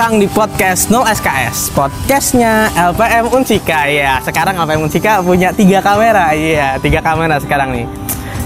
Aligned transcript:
Datang 0.00 0.16
di 0.16 0.32
podcast 0.32 0.88
0 0.88 1.04
SKS 1.12 1.76
Podcastnya 1.76 2.72
LPM 2.72 3.36
Unsika 3.36 3.84
Ya 3.84 4.16
sekarang 4.24 4.56
LPM 4.56 4.88
Unsika 4.88 5.20
punya 5.20 5.52
tiga 5.52 5.84
kamera. 5.84 6.32
Iya 6.32 6.80
tiga 6.80 7.04
kamera 7.04 7.36
sekarang 7.36 7.76
nih. 7.76 7.84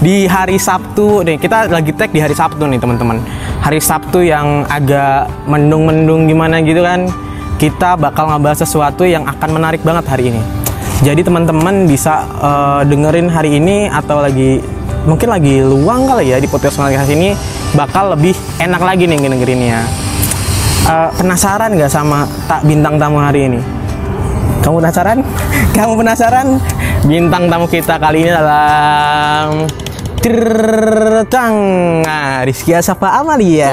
Di 0.03 0.27
hari 0.27 0.59
Sabtu 0.59 1.23
nih 1.23 1.39
Kita 1.39 1.71
lagi 1.71 1.95
tag 1.95 2.11
di 2.11 2.19
hari 2.19 2.35
Sabtu 2.35 2.67
nih 2.67 2.83
teman-teman. 2.83 3.23
Hari 3.63 3.79
Sabtu 3.79 4.27
yang 4.27 4.67
agak 4.67 5.31
mendung-mendung 5.47 6.27
gimana 6.27 6.59
gitu 6.59 6.83
kan 6.83 7.07
Kita 7.63 7.95
bakal 8.03 8.35
ngebahas 8.35 8.67
sesuatu 8.67 9.07
yang 9.07 9.23
akan 9.23 9.55
menarik 9.55 9.87
banget 9.87 10.11
hari 10.11 10.35
ini. 10.35 10.43
Jadi 11.07 11.23
teman-teman 11.23 11.87
bisa 11.87 12.27
eh, 12.35 12.81
dengerin 12.91 13.31
hari 13.31 13.63
ini 13.63 13.87
Atau 13.95 14.19
lagi 14.19 14.59
mungkin 15.07 15.31
lagi 15.31 15.63
luang 15.63 16.11
kali 16.11 16.35
ya 16.35 16.43
di 16.43 16.51
podcast 16.51 16.83
podcast 16.83 17.15
ini 17.15 17.31
bakal 17.79 18.19
lebih 18.19 18.35
enak 18.59 18.83
lagi 18.83 19.07
nih 19.07 19.23
ngedengerinnya 19.23 20.04
Eh, 20.85 21.11
penasaran 21.17 21.73
nggak 21.73 21.89
sama 21.89 22.29
tak 22.45 22.61
bintang 22.69 23.01
tamu 23.01 23.17
hari 23.17 23.49
ini? 23.49 23.61
Kamu 24.61 24.85
penasaran? 24.85 25.25
Kamu 25.77 25.97
penasaran? 25.97 26.47
Bintang 27.09 27.49
tamu 27.49 27.65
kita 27.65 27.97
kali 27.97 28.29
ini 28.29 28.31
adalah 28.33 29.49
Tang 31.29 31.57
Nah, 32.05 32.45
Rizky 32.45 32.73
Asafa 32.73 33.17
Amalia. 33.17 33.73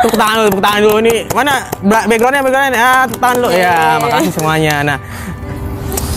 tepuk 0.00 0.16
tangan 0.16 0.36
dulu, 0.40 0.48
tepuk 0.52 0.64
tangan 0.64 0.80
dulu 0.80 0.96
nih. 1.00 1.18
Mana 1.32 1.52
Ba- 1.80 2.04
backgroundnya, 2.04 2.40
backgroundnya? 2.40 2.80
Ah, 2.80 3.04
tepuk 3.04 3.20
tangan 3.20 3.36
dulu. 3.40 3.48
Ya, 3.52 3.76
makasih 4.00 4.32
semuanya. 4.32 4.74
Nah, 4.84 4.98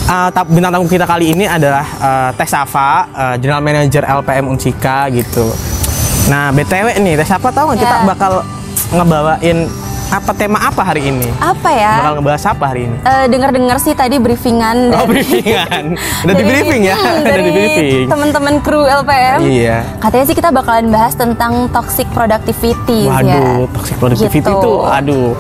uh, 0.08 0.44
bintang 0.48 0.72
tamu 0.72 0.88
kita 0.88 1.04
kali 1.04 1.36
ini 1.36 1.44
adalah 1.44 1.84
uh, 2.00 2.30
Teh 2.36 2.48
Safa, 2.48 2.92
uh, 3.12 3.36
General 3.36 3.60
Manager 3.60 4.04
LPM 4.04 4.48
Unsika 4.48 5.08
gitu. 5.12 5.48
Nah, 6.28 6.52
BTW 6.52 7.00
nih, 7.00 7.16
Teh 7.16 7.28
Safa 7.28 7.52
tahu 7.52 7.72
nggak 7.72 7.80
kita 7.84 7.96
Ya. 7.96 8.04
bakal 8.04 8.32
ngebawain 8.90 9.68
apa 10.08 10.32
tema 10.32 10.56
apa 10.64 10.82
hari 10.82 11.04
ini? 11.06 11.28
apa 11.38 11.68
ya? 11.68 11.94
Bakal 12.00 12.14
ngebahas 12.16 12.44
apa 12.48 12.64
hari 12.66 12.88
ini? 12.88 12.96
Eh, 13.02 13.26
dengar-dengar 13.28 13.76
sih 13.76 13.92
tadi 13.92 14.16
briefingan 14.16 14.96
Oh, 14.96 15.04
briefingan. 15.04 16.00
Udah 16.24 16.32
di 16.34 16.44
briefing 16.44 16.82
ya? 16.86 16.96
Udah 17.20 17.28
dari 17.28 17.44
di 17.44 17.52
briefing. 17.52 18.08
teman-teman 18.08 18.64
kru 18.64 18.88
LPM. 18.88 19.44
Iya. 19.44 19.84
Katanya 20.00 20.26
sih 20.26 20.32
kita 20.34 20.50
bakalan 20.50 20.88
bahas 20.88 21.12
tentang 21.12 21.68
toxic 21.70 22.08
productivity 22.10 23.04
ya. 23.04 23.20
Waduh, 23.20 23.68
toxic 23.76 24.00
productivity 24.00 24.40
Gitu. 24.40 24.52
itu 24.54 24.72
aduh. 24.82 25.36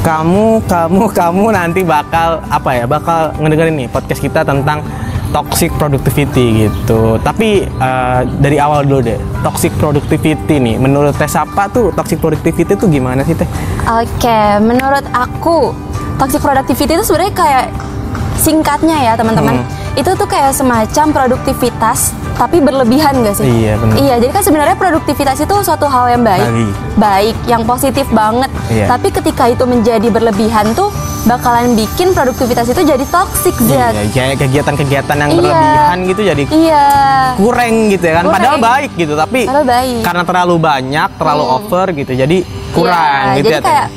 Kamu, 0.00 0.64
kamu, 0.64 1.02
kamu 1.12 1.44
nanti 1.52 1.80
bakal 1.84 2.42
apa 2.42 2.70
ya? 2.72 2.84
Bakal 2.88 3.36
ngedengerin 3.36 3.74
nih 3.76 3.86
podcast 3.86 4.18
kita 4.18 4.42
tentang 4.42 4.82
toxic 5.30 5.70
productivity 5.78 6.68
gitu. 6.68 7.16
Tapi 7.22 7.64
eh, 7.66 8.20
dari 8.38 8.56
awal 8.58 8.86
dulu 8.86 9.00
deh. 9.02 9.18
Toxic 9.42 9.72
productivity 9.78 10.60
nih. 10.60 10.76
Menurut 10.76 11.16
Teh 11.16 11.30
Sapa 11.30 11.70
tuh 11.70 11.94
toxic 11.94 12.20
productivity 12.20 12.76
tuh 12.76 12.90
gimana 12.90 13.24
sih 13.24 13.34
Teh? 13.34 13.48
Oke, 13.88 14.40
menurut 14.62 15.06
aku 15.14 15.72
toxic 16.20 16.42
productivity 16.44 16.98
itu 16.98 17.04
sebenarnya 17.06 17.34
kayak 17.34 17.66
singkatnya 18.36 18.96
ya 19.00 19.12
teman-teman. 19.16 19.60
Hmm. 19.62 19.98
Itu 19.98 20.14
tuh 20.14 20.28
kayak 20.28 20.54
semacam 20.54 21.06
produktivitas 21.12 22.12
tapi 22.40 22.56
berlebihan 22.56 23.20
gak 23.20 23.36
sih? 23.36 23.44
Iya, 23.44 23.76
benar. 23.76 23.94
Iya, 24.00 24.14
jadi 24.16 24.32
kan 24.32 24.40
sebenarnya 24.40 24.72
produktivitas 24.74 25.36
itu 25.36 25.54
suatu 25.60 25.84
hal 25.84 26.08
yang 26.08 26.22
baik, 26.24 26.48
Baik. 26.48 26.72
baik, 26.96 27.36
yang 27.44 27.62
positif 27.68 28.08
banget. 28.08 28.48
Iya. 28.72 28.88
Tapi 28.88 29.12
ketika 29.12 29.44
itu 29.44 29.68
menjadi 29.68 30.08
berlebihan 30.08 30.72
tuh 30.72 30.88
bakalan 31.20 31.76
bikin 31.76 32.16
produktivitas 32.16 32.64
itu 32.66 32.80
jadi 32.80 33.04
toxic 33.04 33.52
Zat. 33.60 33.92
Iya, 33.92 34.08
kayak 34.08 34.36
kegiatan-kegiatan 34.40 35.16
yang 35.20 35.30
Iya. 35.30 35.36
berlebihan 35.36 35.96
gitu 36.08 36.20
jadi 36.24 36.42
Iya. 36.48 36.86
kurang 37.36 37.72
gitu 37.92 38.04
ya 38.08 38.14
kan. 38.16 38.24
Kurang. 38.24 38.36
Padahal 38.40 38.56
baik 38.58 38.90
gitu, 38.96 39.12
tapi 39.12 39.40
Padahal 39.44 39.66
baik. 39.68 40.00
karena 40.00 40.22
terlalu 40.24 40.54
banyak, 40.56 41.08
terlalu 41.20 41.44
Hmm. 41.44 41.56
over 41.60 41.86
gitu. 41.92 42.12
Jadi 42.16 42.38
kurang 42.72 43.20
Iya, 43.20 43.36
gitu 43.36 43.48
jadi 43.52 43.60
ya. 43.60 43.68
Kayak 43.68 43.88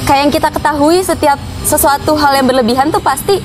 kayak 0.00 0.20
yang 0.20 0.32
kita 0.32 0.48
ketahui 0.48 0.98
setiap 1.02 1.38
sesuatu 1.62 2.14
hal 2.14 2.32
yang 2.34 2.46
berlebihan 2.46 2.86
tuh 2.88 3.02
pasti, 3.02 3.42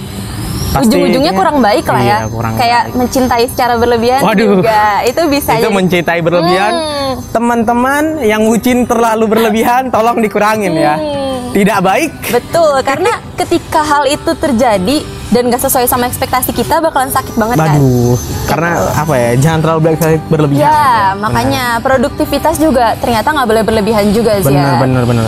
Pasti 0.75 0.91
ujung-ujungnya 0.91 1.31
kayak- 1.31 1.39
kurang 1.39 1.57
baik 1.59 1.85
lah 1.85 2.01
ya. 2.01 2.05
iya, 2.05 2.27
kurang 2.27 2.53
kayak 2.55 2.81
baik. 2.83 2.95
mencintai 2.95 3.45
secara 3.47 3.73
berlebihan 3.75 4.21
Waduh. 4.21 4.45
juga 4.51 4.81
itu 5.01 5.21
bisa 5.25 5.51
itu 5.53 5.63
jadi- 5.63 5.73
mencintai 5.73 6.19
berlebihan. 6.19 6.71
Hmm. 6.71 7.13
Teman-teman 7.31 8.03
yang 8.21 8.41
bucin 8.43 8.83
terlalu 8.83 9.25
berlebihan, 9.27 9.87
tolong 9.87 10.19
dikurangin 10.19 10.73
ya. 10.73 10.95
Hmm. 10.95 11.23
Tidak 11.51 11.79
baik. 11.79 12.11
Betul, 12.29 12.83
karena 12.83 13.07
ketika 13.33 13.79
hal 13.79 14.03
itu 14.05 14.27
terjadi 14.35 14.97
dan 15.31 15.47
gak 15.47 15.63
sesuai 15.63 15.87
sama 15.87 16.03
ekspektasi 16.05 16.51
kita 16.51 16.83
bakalan 16.83 17.07
sakit 17.07 17.31
banget 17.33 17.55
kan. 17.55 17.79
Waduh, 17.79 18.15
karena 18.45 18.69
apa 18.91 19.13
ya? 19.15 19.29
Jangan 19.37 19.59
terlalu 19.61 19.79
berlebihan. 19.87 20.19
berlebihan. 20.27 20.67
Ya, 20.67 20.91
makanya 21.15 21.63
produktivitas 21.79 22.59
juga 22.59 22.99
ternyata 22.99 23.31
nggak 23.31 23.47
boleh 23.47 23.63
berlebihan 23.63 24.11
juga 24.11 24.35
sih 24.37 24.51
Bener, 24.51 24.67
ya. 24.67 24.79
bener, 24.79 25.03
bener. 25.07 25.25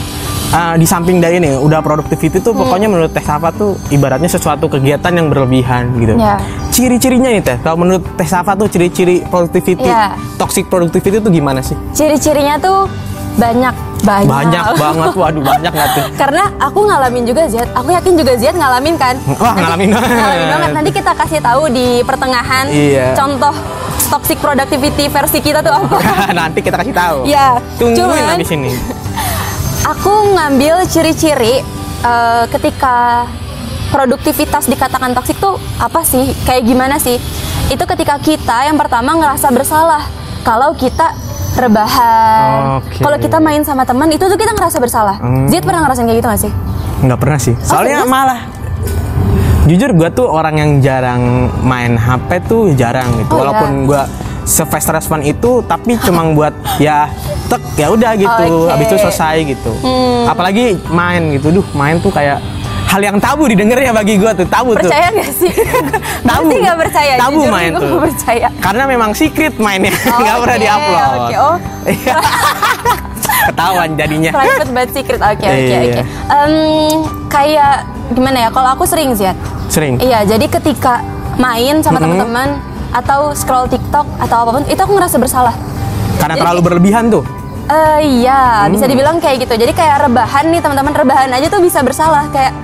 Ah, 0.47 0.73
di 0.73 0.83
samping 0.83 1.19
dari 1.19 1.37
ini, 1.37 1.53
udah 1.53 1.79
productivity 1.79 2.39
tuh 2.39 2.51
Hmm. 2.51 2.63
pokoknya 2.63 2.87
menurut 2.87 3.11
Teh 3.11 3.19
Safa 3.19 3.51
tuh 3.51 3.75
ibaratnya 3.89 4.27
sesuatu 4.27 4.65
kegiatan 4.65 5.11
yang 5.11 5.27
berlebihan 5.27 5.91
gitu. 5.97 6.15
Ya. 6.15 6.39
Ciri-cirinya 6.69 7.27
nih 7.29 7.43
Teh, 7.43 7.57
kalau 7.59 7.77
menurut 7.77 8.03
Teh 8.15 8.23
Safa 8.23 8.55
tuh 8.55 8.65
ciri-ciri 8.65 9.21
productivity, 9.23 9.83
Ya. 9.83 10.15
toxic 10.35 10.65
productivity 10.65 11.19
tuh 11.19 11.27
gimana 11.29 11.59
sih? 11.59 11.75
Ciri-cirinya 11.91 12.55
tuh 12.55 12.87
banyak 13.35 13.75
banyak. 13.99 14.23
Banyak 14.25 14.65
banget, 14.77 15.11
waduh 15.13 15.43
banyak 15.43 15.67
nggak 15.69 15.89
tuh? 15.91 16.05
Karena 16.21 16.43
aku 16.57 16.79
ngalamin 16.81 17.23
juga 17.25 17.43
Ziat, 17.45 17.67
aku 17.73 17.89
yakin 17.91 18.13
juga 18.15 18.31
Ziat 18.33 18.55
ngalamin 18.55 18.95
kan. 18.95 19.15
Wah, 19.35 19.51
ngalamin 19.53 19.89
banget. 19.91 20.09
ngalamin 20.11 20.47
banget. 20.47 20.69
Nanti 20.71 20.89
kita 20.91 21.11
kasih 21.11 21.39
tahu 21.39 21.61
di 21.67 21.87
pertengahan 22.01 22.65
Iya. 22.67 23.13
contoh 23.13 23.51
toxic 24.07 24.39
productivity 24.39 25.05
versi 25.05 25.37
kita 25.37 25.59
tuh 25.59 25.75
apa. 25.75 25.97
Nanti 26.39 26.63
kita 26.63 26.79
kasih 26.79 26.95
tahu. 26.95 27.17
ya, 27.25 27.59
Tungguin 27.75 27.99
cuman 27.99 28.31
habis 28.31 28.49
ini. 28.49 28.71
Aku 29.87 30.35
ngambil 30.35 30.83
ciri-ciri 30.91 31.63
eh, 32.03 32.43
ketika 32.51 33.23
produktivitas 33.87 34.67
dikatakan 34.67 35.15
toksik 35.15 35.39
tuh 35.39 35.55
apa 35.79 36.03
sih? 36.03 36.35
Kayak 36.43 36.67
gimana 36.67 36.95
sih? 36.99 37.15
Itu 37.71 37.87
ketika 37.87 38.19
kita 38.19 38.67
yang 38.67 38.75
pertama 38.75 39.15
ngerasa 39.15 39.47
bersalah 39.55 40.03
kalau 40.43 40.75
kita 40.75 41.15
rebahan. 41.55 42.83
Oke. 42.83 42.99
Kalau 43.01 43.17
kita 43.17 43.39
main 43.39 43.63
sama 43.63 43.87
teman 43.87 44.11
itu 44.11 44.27
tuh 44.27 44.37
kita 44.37 44.51
ngerasa 44.53 44.77
bersalah. 44.77 45.15
Hmm. 45.23 45.47
Ziat 45.47 45.63
pernah 45.63 45.87
ngerasain 45.87 46.05
kayak 46.05 46.19
gitu 46.19 46.27
gak 46.29 46.41
sih? 46.43 46.51
Nggak 47.07 47.19
pernah 47.19 47.39
sih. 47.39 47.55
Soalnya 47.63 48.03
serius? 48.03 48.11
malah 48.11 48.39
jujur 49.67 49.91
gue 49.99 50.09
tuh 50.15 50.27
orang 50.31 50.55
yang 50.55 50.71
jarang 50.79 51.51
main 51.63 51.95
HP 51.95 52.43
tuh 52.47 52.71
jarang 52.75 53.07
gitu. 53.19 53.33
Oh, 53.35 53.43
Walaupun 53.43 53.69
ya. 53.71 53.83
gue 53.87 54.01
se-fast 54.47 54.87
respon 54.87 55.19
itu 55.27 55.59
tapi 55.67 55.99
cuma 55.99 56.23
buat 56.31 56.55
ya 56.79 57.11
tek 57.47 57.61
ya 57.75 57.87
udah 57.89 58.11
gitu. 58.13 58.47
Oke. 58.59 58.69
Habis 58.69 58.85
itu 58.85 58.97
selesai 58.99 59.35
gitu. 59.45 59.71
Hmm. 59.79 60.27
Apalagi 60.27 60.65
main 60.87 61.31
gitu. 61.31 61.47
Duh, 61.51 61.67
main 61.71 61.97
tuh 61.97 62.09
kayak 62.09 62.39
hal 62.87 63.01
yang 63.01 63.17
tabu 63.17 63.43
didengarnya 63.45 63.91
bagi 63.91 64.15
gue 64.15 64.31
tuh 64.33 64.47
tabu 64.47 64.71
tuh. 64.73 64.87
Percaya 64.87 65.11
gak 65.11 65.31
sih? 65.33 65.51
Tabu. 66.27 66.47
Pasti 66.47 66.55
gak 66.61 66.77
percaya. 66.77 67.13
Tabu 67.17 67.39
jujur, 67.41 67.51
main 67.51 67.71
tuh. 67.73 67.99
percaya. 68.01 68.47
Karena 68.57 68.83
memang 68.85 69.11
secret 69.11 69.55
mainnya, 69.57 69.91
Oh, 70.07 70.19
nggak 70.23 70.37
pernah 70.39 70.57
diupload. 70.57 71.09
Oke, 71.17 71.35
oh 71.37 71.55
Ketahuan 73.47 73.89
jadinya. 73.95 74.31
private 74.33 74.71
but 74.71 74.89
secret. 74.91 75.19
Oke, 75.19 75.39
oke, 75.41 75.55
Iya. 75.57 75.79
oke. 75.79 76.01
Kayak 77.27 77.75
gimana 78.09 78.37
ya? 78.39 78.49
Kalau 78.51 78.69
aku 78.71 78.83
sering 78.83 79.11
Ziat. 79.13 79.35
Sering. 79.67 79.99
Iya, 79.99 80.23
jadi 80.25 80.47
ketika 80.49 81.03
main 81.37 81.79
sama 81.79 81.97
Mhm. 81.97 82.03
teman-teman 82.03 82.49
atau 82.89 83.31
scroll 83.31 83.67
TikTok 83.67 84.07
atau 84.17 84.37
apa 84.41 84.51
pun, 84.53 84.63
itu 84.65 84.79
aku 84.79 84.93
ngerasa 84.95 85.15
bersalah. 85.17 85.55
Karena 86.17 86.33
Jadi 86.33 86.41
terlalu 86.41 86.61
berlebihan 86.61 87.03
tuh. 87.09 87.23
Eh 87.67 87.99
iya, 88.17 88.63
Hmm. 88.63 88.71
bisa 88.71 88.85
dibilang 88.85 89.19
kayak 89.19 89.43
gitu. 89.43 89.53
Jadi 89.57 89.71
kayak 89.71 90.07
rebahan 90.07 90.47
nih 90.47 90.59
teman-teman 90.59 90.93
rebahan 90.93 91.27
aja 91.29 91.47
tuh 91.47 91.59
bisa 91.59 91.79
bersalah 91.79 92.23
kayak 92.29 92.55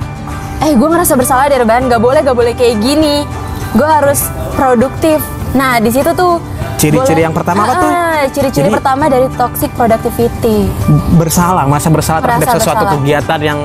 eh 0.59 0.71
gue 0.71 0.88
ngerasa 0.88 1.13
bersalah 1.13 1.45
di 1.45 1.57
rebahan, 1.57 1.85
gak 1.85 2.00
boleh 2.00 2.19
gak 2.19 2.31
boleh 2.33 2.53
kayak 2.53 2.79
gini. 2.79 3.27
Gue 3.73 3.83
harus 3.83 4.23
produktif. 4.55 5.19
Nah 5.51 5.77
di 5.77 5.89
situ 5.89 6.07
tuh 6.13 6.39
Ciri-ciri 6.73 7.19
yang 7.21 7.31
pertama 7.31 7.63
apa 7.63 7.73
tuh? 7.73 7.88
Ah, 7.88 8.23
Ciri-ciri 8.27 8.67
Jadi- 8.67 8.75
pertama 8.75 9.07
dari 9.07 9.27
toxic 9.33 9.71
productivity. 9.71 10.67
bersalah, 11.13 11.63
merasa 11.63 11.88
bersalah 11.88 12.19
terhadap 12.19 12.44
Merasa 12.45 12.59
sesuatu 12.59 12.75
bersalah. 12.81 13.00
kegiatan 13.00 13.39
yang 13.41 13.59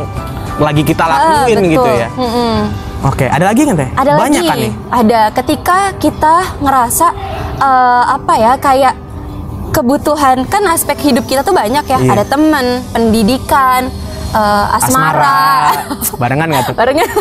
lagi 0.56 0.82
kita 0.82 1.02
Ah, 1.02 1.10
lakuin 1.42 1.56
betul. 1.56 1.72
gitu 1.72 1.90
ya. 1.96 2.08
Mm-mm. 2.12 2.54
Oke, 3.00 3.26
ada 3.26 3.44
lagi 3.44 3.62
kan 3.62 3.74
teh? 3.74 3.90
Ada 3.92 4.10
Banyak 4.12 4.38
lagi. 4.40 4.48
kan 4.48 4.56
nih. 4.60 4.72
Ada 4.92 5.20
ketika 5.32 5.78
kita 5.96 6.34
ngerasa 6.58 7.06
eh, 7.58 8.04
apa 8.08 8.32
ya 8.34 8.52
kayak 8.56 8.94
kebutuhan 9.70 10.44
kan 10.48 10.62
aspek 10.68 10.98
hidup 11.00 11.24
kita 11.28 11.46
tuh 11.46 11.54
banyak 11.54 11.84
ya. 11.86 11.98
Iya. 11.98 12.10
Ada 12.18 12.24
teman, 12.26 12.82
pendidikan, 12.90 13.92
eh, 14.34 14.76
asmara. 14.76 15.72
Barengan 16.16 16.48
nggak 16.50 16.64
tuh? 16.72 16.74
Barengan. 16.80 17.08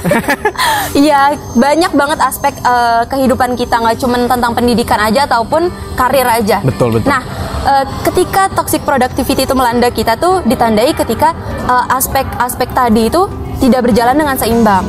Iya, 0.98 1.38
banyak 1.54 1.92
banget 1.94 2.20
aspek 2.24 2.58
eh, 2.58 3.04
kehidupan 3.06 3.54
kita 3.54 3.78
nggak 3.78 4.02
cuma 4.02 4.18
tentang 4.18 4.52
pendidikan 4.58 4.98
aja 4.98 5.30
ataupun 5.30 5.70
karir 5.94 6.26
aja. 6.26 6.64
Betul, 6.66 6.98
betul. 6.98 7.12
Nah, 7.12 7.22
eh, 7.68 7.86
ketika 8.08 8.50
toxic 8.56 8.82
productivity 8.82 9.46
itu 9.46 9.54
melanda 9.54 9.94
kita 9.94 10.18
tuh 10.18 10.42
ditandai 10.48 10.96
ketika 10.98 11.38
aspek-aspek 11.92 12.72
tadi 12.72 13.12
itu 13.12 13.30
tidak 13.60 13.92
berjalan 13.92 14.16
dengan 14.16 14.36
seimbang. 14.40 14.86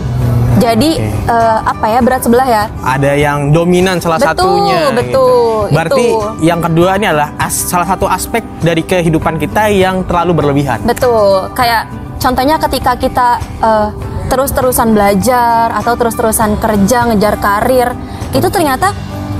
Jadi 0.58 0.90
Oke. 0.98 1.30
eh, 1.30 1.58
apa 1.62 1.86
ya 1.86 2.00
berat 2.02 2.20
sebelah 2.20 2.46
ya? 2.46 2.64
Ada 2.82 3.12
yang 3.14 3.38
dominan 3.50 3.96
salah 3.96 4.18
Betul, 4.18 4.28
satunya. 4.28 4.80
gitu. 4.90 4.96
betul, 4.98 5.62
Berarti 5.70 6.04
itu. 6.04 6.18
yang 6.42 6.60
kedua 6.60 6.90
ini 6.94 7.06
adalah 7.06 7.30
as- 7.38 7.64
salah 7.64 7.86
satu 7.86 8.04
aspek 8.04 8.42
dari 8.58 8.82
kehidupan 8.82 9.38
kita 9.38 9.70
yang 9.70 10.02
terlalu 10.02 10.34
berlebihan. 10.34 10.82
Betul. 10.82 11.54
Kayak 11.54 11.86
contohnya 12.18 12.58
ketika 12.58 12.92
kita 12.94 13.28
eh, 13.62 13.88
terus-terusan 14.28 14.92
belajar 14.92 15.72
atau 15.72 15.94
terus-terusan 15.94 16.58
kerja 16.58 17.06
ngejar 17.06 17.38
karir, 17.38 17.88
itu 18.30 18.48
ternyata 18.50 18.92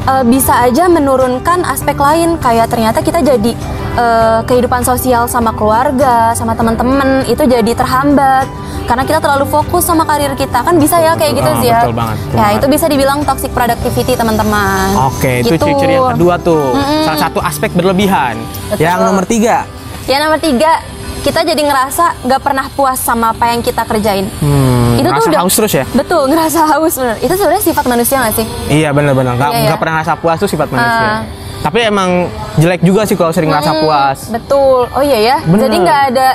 eh, 0.09 0.25
bisa 0.25 0.57
aja 0.59 0.89
menurunkan 0.89 1.63
aspek 1.65 1.97
lain 1.97 2.37
kayak 2.39 2.67
ternyata 2.67 2.99
kita 2.99 3.21
jadi 3.21 3.53
eh, 3.95 4.41
kehidupan 4.43 4.83
sosial 4.83 5.27
sama 5.27 5.53
keluarga, 5.53 6.33
sama 6.33 6.53
teman-teman 6.53 7.23
itu 7.25 7.43
jadi 7.43 7.73
terhambat 7.75 8.49
karena 8.85 9.05
kita 9.05 9.21
terlalu 9.21 9.45
fokus 9.47 9.85
sama 9.85 10.03
karir 10.03 10.33
kita 10.33 10.59
kan 10.59 10.75
bisa 10.75 10.97
ya 10.97 11.13
kayak 11.13 11.37
betul. 11.37 11.39
gitu 11.39 11.51
Ah, 11.51 11.61
sih 11.61 11.69
ya. 11.69 11.79
betul 11.79 11.95
banget, 11.95 12.17
betul 12.19 12.33
ya 12.33 12.41
banget. 12.41 12.57
itu 12.57 12.67
bisa 12.69 12.87
dibilang 12.89 13.19
toxic 13.23 13.51
productivity 13.53 14.13
teman-teman. 14.15 14.87
Oke, 15.05 15.33
itu 15.39 15.49
Gitu. 15.51 15.61
ciri-ciri 15.61 15.93
yang 15.95 16.09
kedua 16.11 16.35
tuh. 16.39 16.73
Salah 17.05 17.21
satu 17.21 17.39
aspek 17.39 17.71
berlebihan. 17.71 18.41
Betul. 18.67 18.81
Yang 18.81 18.99
nomor 19.03 19.25
tiga, 19.25 19.57
Ya 20.05 20.17
nomor 20.19 20.41
tiga 20.41 20.81
kita 21.19 21.41
jadi 21.43 21.59
ngerasa 21.61 22.05
nggak 22.23 22.41
pernah 22.41 22.67
puas 22.71 22.97
sama 22.97 23.31
apa 23.31 23.49
yang 23.49 23.61
kita 23.61 23.83
kerjain. 23.83 24.27
hmm, 24.33 24.97
Itu 24.97 25.09
tuh 25.09 25.25
udah- 25.29 25.41
haus 25.43 25.55
terus 25.55 25.73
ya? 25.73 25.85
Betul, 25.91 26.27
ngerasa 26.31 26.61
haus 26.69 26.95
bener. 26.95 27.17
Itu 27.19 27.35
sebenarnya 27.35 27.65
sifat 27.65 27.85
manusia 27.85 28.17
gak 28.19 28.35
sih? 28.35 28.47
Iya 28.69 28.91
benar-benar. 28.91 29.35
Gak, 29.35 29.51
Iya, 29.51 29.57
iya. 29.57 29.67
nggak 29.67 29.79
pernah 29.79 29.97
rasa 29.99 30.13
puas 30.15 30.37
tuh 30.37 30.47
sifat 30.47 30.69
manusia. 30.69 31.09
Ah. 31.09 31.21
Tapi 31.59 31.79
emang 31.83 32.31
jelek 32.55 32.81
juga 32.81 33.03
sih 33.03 33.15
kalau 33.15 33.31
sering 33.31 33.51
ngerasa 33.51 33.73
Hmm, 33.73 33.83
puas. 33.83 34.19
Betul. 34.29 34.87
Oh 34.89 35.03
iya 35.03 35.19
ya. 35.19 35.37
Bener. 35.43 35.67
Jadi 35.67 35.77
nggak 35.81 36.01
ada 36.09 36.29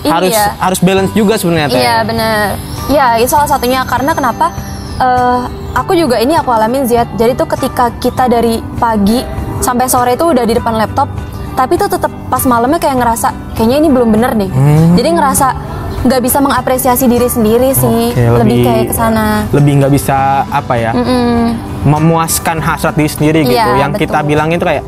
ini 0.00 0.10
harus 0.10 0.34
ya. 0.34 0.46
harus 0.58 0.78
balance 0.80 1.12
juga 1.12 1.34
sebenarnya. 1.34 1.70
Iya 1.72 1.96
bener. 2.02 2.58
Iya, 2.86 3.06
itu 3.16 3.30
salah 3.30 3.46
satunya 3.46 3.80
karena 3.82 4.12
kenapa? 4.12 4.50
eh, 4.94 5.40
aku 5.74 5.90
juga 5.92 6.18
ini 6.18 6.34
aku 6.34 6.50
alamin 6.50 6.84
Ziat. 6.84 7.14
Jadi 7.14 7.34
tuh 7.34 7.48
ketika 7.48 7.90
kita 7.96 8.26
dari 8.26 8.58
pagi 8.76 9.22
sampai 9.58 9.86
sore 9.86 10.14
itu 10.14 10.22
udah 10.24 10.42
di 10.42 10.54
depan 10.54 10.74
laptop, 10.76 11.10
tapi 11.54 11.74
tuh 11.74 11.88
tetap 11.88 12.10
pas 12.26 12.42
malamnya 12.44 12.76
kayak 12.76 12.96
ngerasa 12.96 13.28
kayaknya 13.54 13.76
ini 13.78 13.88
belum 13.88 14.08
bener 14.10 14.30
deh. 14.34 14.50
Hmm. 14.50 14.92
Jadi 14.92 15.08
ngerasa 15.10 15.46
nggak 16.04 16.20
bisa 16.20 16.38
mengapresiasi 16.38 17.04
diri 17.06 17.26
sendiri 17.26 17.72
sih. 17.72 18.12
Oke, 18.12 18.44
lebih, 18.44 18.56
kayak 18.62 18.84
ke 18.90 18.94
sana. 18.94 19.48
Lebih 19.50 19.72
nggak 19.80 19.92
bisa 19.92 20.44
apa 20.44 20.74
ya? 20.74 20.92
Mm-mm. 20.92 21.56
Memuaskan 21.82 22.60
hasrat 22.60 22.92
diri 22.92 23.08
sendiri 23.08 23.40
gitu. 23.42 23.54
Iya, 23.54 23.80
Yang 23.80 24.04
kita 24.04 24.20
betul. 24.20 24.28
bilang 24.28 24.48
itu 24.50 24.60
kayak 24.60 24.84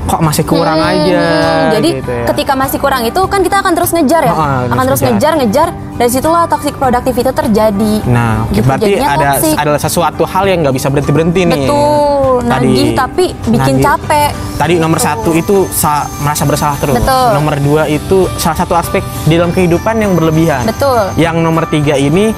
kok 0.00 0.20
masih 0.20 0.42
kurang 0.42 0.78
Hmm, 0.78 0.90
aja. 0.90 1.22
Jadi 1.70 1.90
gitu 1.96 2.10
ya. 2.12 2.24
ketika 2.26 2.52
masih 2.54 2.78
kurang 2.78 3.02
itu 3.02 3.20
kan 3.26 3.40
kita 3.40 3.56
akan 3.58 3.72
terus 3.72 3.90
ngejar 3.90 4.22
ya, 4.24 4.32
Oh, 4.32 4.42
akan 4.66 4.84
terus 4.84 4.98
terus 4.98 5.10
ngejar 5.10 5.32
ngejar. 5.36 5.68
Dari 5.92 6.08
situlah 6.08 6.48
toxic 6.48 6.74
productivity 6.74 7.20
itu 7.20 7.34
terjadi. 7.36 7.92
Nah, 8.08 8.48
Gitu, 8.48 8.64
berarti 8.64 8.90
ada 8.96 9.36
toxic. 9.36 9.52
adalah 9.54 9.76
sesuatu 9.76 10.22
hal 10.24 10.44
yang 10.46 10.64
nggak 10.64 10.72
bisa 10.72 10.88
berhenti 10.88 11.12
berhenti 11.12 11.40
nih. 11.44 11.68
Betul, 11.68 12.19
nagih 12.42 12.88
tapi 12.92 13.24
bikin 13.44 13.76
nagih. 13.76 13.84
capek. 13.86 14.30
Tadi 14.54 14.74
nomor 14.76 14.96
satu 14.96 15.30
itu 15.32 15.64
sa- 15.66 16.04
merasa 16.20 16.44
bersalah 16.44 16.76
terus. 16.76 16.94
Betul. 16.94 17.28
Nomor 17.32 17.54
dua 17.58 17.82
itu 17.84 18.28
salah 18.36 18.56
satu 18.56 18.74
aspek 18.74 19.00
di 19.24 19.34
dalam 19.34 19.50
kehidupan 19.50 19.96
yang 19.96 20.12
berlebihan. 20.12 20.64
Betul. 20.64 21.12
Yang 21.14 21.36
nomor 21.38 21.64
tiga 21.66 21.94
ini 21.94 22.32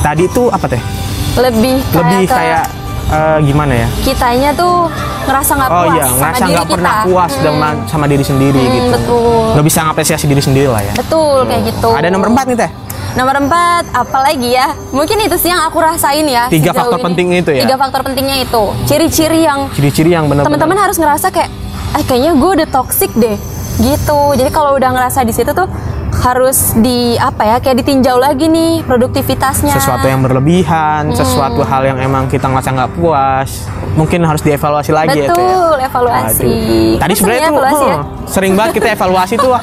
tadi 0.00 0.26
tuh 0.28 0.48
apa 0.48 0.66
teh? 0.66 0.82
Lebih 1.34 1.82
kayak 1.84 1.98
Lebih 2.04 2.22
ke 2.24 2.32
kayak 2.32 2.64
eh, 3.06 3.38
gimana 3.42 3.72
ya? 3.76 3.88
kitanya 4.00 4.50
tuh 4.52 4.86
ngerasa 5.24 5.52
nggak 5.52 5.70
Oh 5.70 5.82
puas 5.82 5.90
iya, 5.90 6.04
sama 6.04 6.18
ngerasa 6.20 6.36
diri 6.38 6.52
nggak 6.52 6.68
pernah 6.68 6.92
kita. 6.92 7.04
puas 7.04 7.32
Hmm, 7.32 7.42
dengan 7.42 7.74
sama 7.84 8.04
diri 8.06 8.24
sendiri 8.24 8.60
Hmm, 8.60 8.72
gitu. 8.72 8.88
betul. 8.92 9.44
Nggak 9.50 9.66
bisa 9.66 9.78
ngapresiasi 9.82 10.24
diri 10.24 10.42
sendiri 10.42 10.68
lah 10.68 10.80
ya. 10.80 10.92
Betul 10.94 11.36
kayak 11.44 11.62
gitu. 11.66 11.88
Ada 11.90 12.08
nomor 12.08 12.28
empat 12.28 12.44
nih 12.46 12.56
teh. 12.56 12.70
Nomor 13.14 13.38
empat, 13.38 13.94
apalagi 13.94 14.52
ya? 14.52 14.74
Mungkin 14.90 15.14
itu 15.20 15.38
sih 15.38 15.46
yang 15.46 15.62
aku 15.62 15.78
rasain 15.78 16.26
ya. 16.26 16.50
Tiga 16.50 16.74
faktor 16.74 16.98
ini. 16.98 17.06
penting 17.06 17.26
itu 17.32 17.50
ya? 17.52 17.62
Tiga 17.62 17.76
faktor 17.78 18.00
pentingnya 18.02 18.42
itu. 18.42 18.62
Ciri-ciri 18.84 19.40
yang 19.40 19.70
Ciri-ciri 19.70 20.10
yang 20.10 20.26
benar. 20.26 20.42
teman-teman 20.42 20.74
harus 20.74 20.98
ngerasa 20.98 21.30
kayak, 21.30 21.46
eh 21.94 22.02
kayaknya 22.02 22.34
gue 22.34 22.50
udah 22.58 22.68
toxic 22.68 23.14
deh, 23.14 23.38
gitu. 23.78 24.18
Jadi 24.34 24.50
kalau 24.50 24.74
udah 24.74 24.90
ngerasa 24.90 25.22
di 25.22 25.30
situ 25.30 25.46
tuh 25.48 25.70
harus 26.16 26.74
di 26.74 27.14
apa 27.14 27.42
ya? 27.44 27.56
Kayak 27.60 27.76
ditinjau 27.80 28.18
lagi 28.18 28.46
nih 28.46 28.82
produktivitasnya. 28.82 29.70
sesuatu 29.72 30.04
yang 30.04 30.18
berlebihan, 30.20 31.10
Hmm. 31.10 31.14
sesuatu 31.14 31.62
hal 31.62 31.86
yang 31.86 31.98
emang 32.00 32.26
kita 32.26 32.50
ngerasa 32.50 32.70
nggak 32.72 32.90
puas, 32.94 33.50
mungkin 33.94 34.26
harus 34.26 34.42
dievaluasi 34.42 34.90
lagi 34.90 35.22
ya. 35.22 35.30
Teh. 35.30 35.38
Betul, 35.38 35.74
evaluasi. 35.80 36.42
Aduh. 36.42 36.98
Tadi 36.98 37.12
Kan 37.12 37.18
sebenarnya 37.22 37.42
tuh 37.44 37.54
evaluasi 37.54 37.84
ya? 37.84 37.98
sering 38.26 38.52
banget 38.54 38.72
kita 38.74 38.88
evaluasi 38.92 39.34
tuh. 39.36 39.54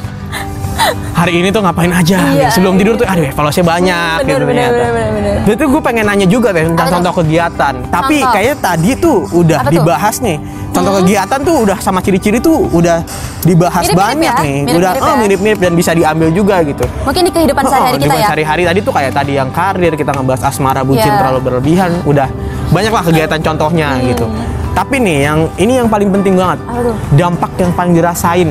Hari 1.14 1.34
ini 1.38 1.50
tuh 1.50 1.62
ngapain 1.62 1.92
aja? 1.92 2.18
Iya, 2.28 2.50
Sebelum 2.50 2.74
tidur 2.76 2.96
iya. 2.96 3.00
tuh, 3.00 3.08
aduh 3.08 3.26
evaluasi 3.28 3.62
banyak 3.62 4.16
Bener, 4.18 4.30
gitu 4.32 4.42
bener, 4.42 4.48
ternyata. 4.48 4.74
bener, 4.74 4.92
bener, 4.92 5.10
bener. 5.14 5.36
Jadi 5.46 5.64
gue 5.68 5.82
pengen 5.82 6.04
nanya 6.04 6.26
juga 6.26 6.50
teh 6.50 6.64
tentang 6.66 6.86
tuh? 6.86 6.94
contoh 6.96 7.14
kegiatan. 7.18 7.74
Tapi 7.86 8.16
Contoh. 8.18 8.34
kayaknya 8.34 8.56
tadi 8.58 8.90
tuh 8.96 9.18
udah 9.32 9.58
Apa 9.58 9.68
tuh? 9.68 9.74
dibahas 9.76 10.16
nih. 10.20 10.38
Contoh 10.72 10.92
Hmm. 10.92 11.00
kegiatan 11.00 11.40
tuh 11.42 11.56
udah 11.60 11.78
sama 11.78 12.00
ciri-ciri 12.00 12.38
tuh 12.40 12.58
udah 12.66 12.98
dibahas 13.42 13.84
Mirip-mirip 13.84 14.02
banyak 14.02 14.34
ya? 14.34 14.40
nih. 14.40 14.58
Mirip-mirip 14.64 14.80
udah 14.80 14.92
oh 14.98 15.06
ya? 15.06 15.20
mirip-mirip 15.20 15.60
dan 15.60 15.74
bisa 15.76 15.92
diambil 15.92 16.30
juga 16.32 16.56
gitu. 16.64 16.86
Mungkin 17.04 17.22
di 17.22 17.32
kehidupan 17.32 17.62
Oh, 17.62 17.70
sehari-hari 17.70 17.98
kita 18.00 18.16
ya. 18.16 18.26
sehari-hari 18.26 18.62
tadi 18.66 18.80
tuh 18.82 18.94
kayak 18.96 19.12
tadi 19.12 19.32
yang 19.36 19.50
karir 19.52 19.94
kita 19.94 20.12
ngebahas 20.12 20.42
asmara 20.46 20.82
bucin 20.82 21.06
Iya. 21.06 21.20
terlalu 21.20 21.40
berlebihan 21.44 21.92
udah 22.04 22.28
banyak 22.70 22.90
lah 22.90 23.04
kegiatan 23.04 23.40
contohnya 23.42 24.00
gitu 24.02 24.26
tapi 24.72 24.96
nih 24.98 25.18
yang 25.22 25.40
ini 25.58 25.74
yang 25.76 25.88
paling 25.88 26.08
penting 26.10 26.34
banget 26.34 26.64
Hmm. 26.64 26.80
Tuh? 26.82 26.96
dampak 27.12 27.52
yang 27.58 27.72
paling 27.74 27.92
dirasain 27.92 28.50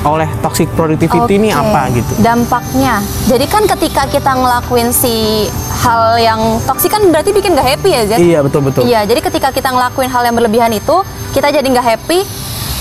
oleh 0.00 0.28
toxic 0.40 0.68
productivity 0.72 1.36
ini 1.36 1.52
Oke, 1.52 1.60
apa 1.60 1.82
gitu 1.92 2.12
Dampaknya. 2.24 3.04
Jadi 3.28 3.44
kan 3.44 3.62
ketika 3.68 4.08
kita 4.08 4.32
ngelakuin 4.32 4.88
si 4.96 5.46
hal 5.84 6.16
yang 6.16 6.40
toksik 6.64 6.88
kan 6.88 7.04
berarti 7.12 7.36
bikin 7.36 7.52
gak 7.52 7.68
happy 7.76 7.90
ya, 7.92 8.02
Zed? 8.08 8.18
iya 8.20 8.38
betul 8.40 8.64
betul 8.64 8.88
Iya, 8.88 9.04
jadi 9.04 9.20
ketika 9.20 9.48
kita 9.52 9.68
ngelakuin 9.72 10.08
hal 10.08 10.22
yang 10.24 10.36
berlebihan 10.36 10.72
itu, 10.72 11.04
kita 11.36 11.52
jadi 11.52 11.64
nggak 11.64 11.86
happy, 11.96 12.24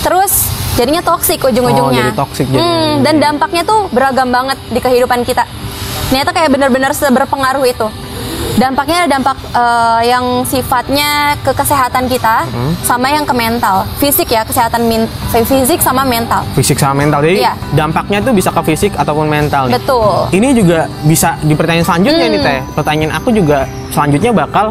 terus 0.04 0.48
jadinya 0.80 1.04
toksik 1.04 1.44
ujung-ujungnya. 1.44 1.84
Oh, 1.84 2.08
jadi 2.08 2.12
toxic 2.16 2.46
jadi. 2.48 2.64
Hmm, 2.64 2.94
dan 3.04 3.16
dampaknya 3.20 3.64
tuh 3.68 3.92
beragam 3.92 4.32
banget 4.32 4.58
di 4.72 4.80
kehidupan 4.80 5.28
kita. 5.28 5.44
Ternyata 6.10 6.32
kayak 6.32 6.50
benar-benar 6.56 6.92
berpengaruh 6.96 7.66
itu. 7.68 7.88
Dampaknya 8.56 9.06
ada 9.06 9.10
dampak 9.12 9.38
eh, 9.46 10.02
yang 10.08 10.26
sifatnya 10.44 11.10
ke 11.40 11.52
kesehatan 11.52 12.06
kita, 12.06 12.48
Hmm. 12.48 12.74
sama 12.82 13.08
yang 13.08 13.22
ke 13.22 13.32
mental, 13.32 13.86
fisik 13.98 14.26
ya, 14.28 14.42
kesehatan 14.42 14.84
min- 14.84 15.10
fisik 15.30 15.78
sama 15.80 16.02
mental. 16.02 16.42
fisik 16.52 16.76
sama 16.76 16.98
mental 16.98 17.22
jadi 17.22 17.38
Iya. 17.42 17.54
dampaknya 17.74 18.18
tuh 18.20 18.32
bisa 18.32 18.50
ke 18.50 18.62
fisik 18.64 18.92
ataupun 18.94 19.28
mental 19.28 19.68
nih. 19.68 19.76
Betul. 19.76 20.32
ini 20.32 20.50
juga 20.52 20.80
bisa 21.04 21.36
di 21.40 21.54
pertanyaan 21.54 21.86
selanjutnya 21.86 22.26
Hmm. 22.26 22.34
nih 22.34 22.42
teh 22.42 22.60
pertanyaan 22.74 23.12
aku 23.14 23.30
juga 23.32 23.58
selanjutnya 23.90 24.32
bakal 24.32 24.66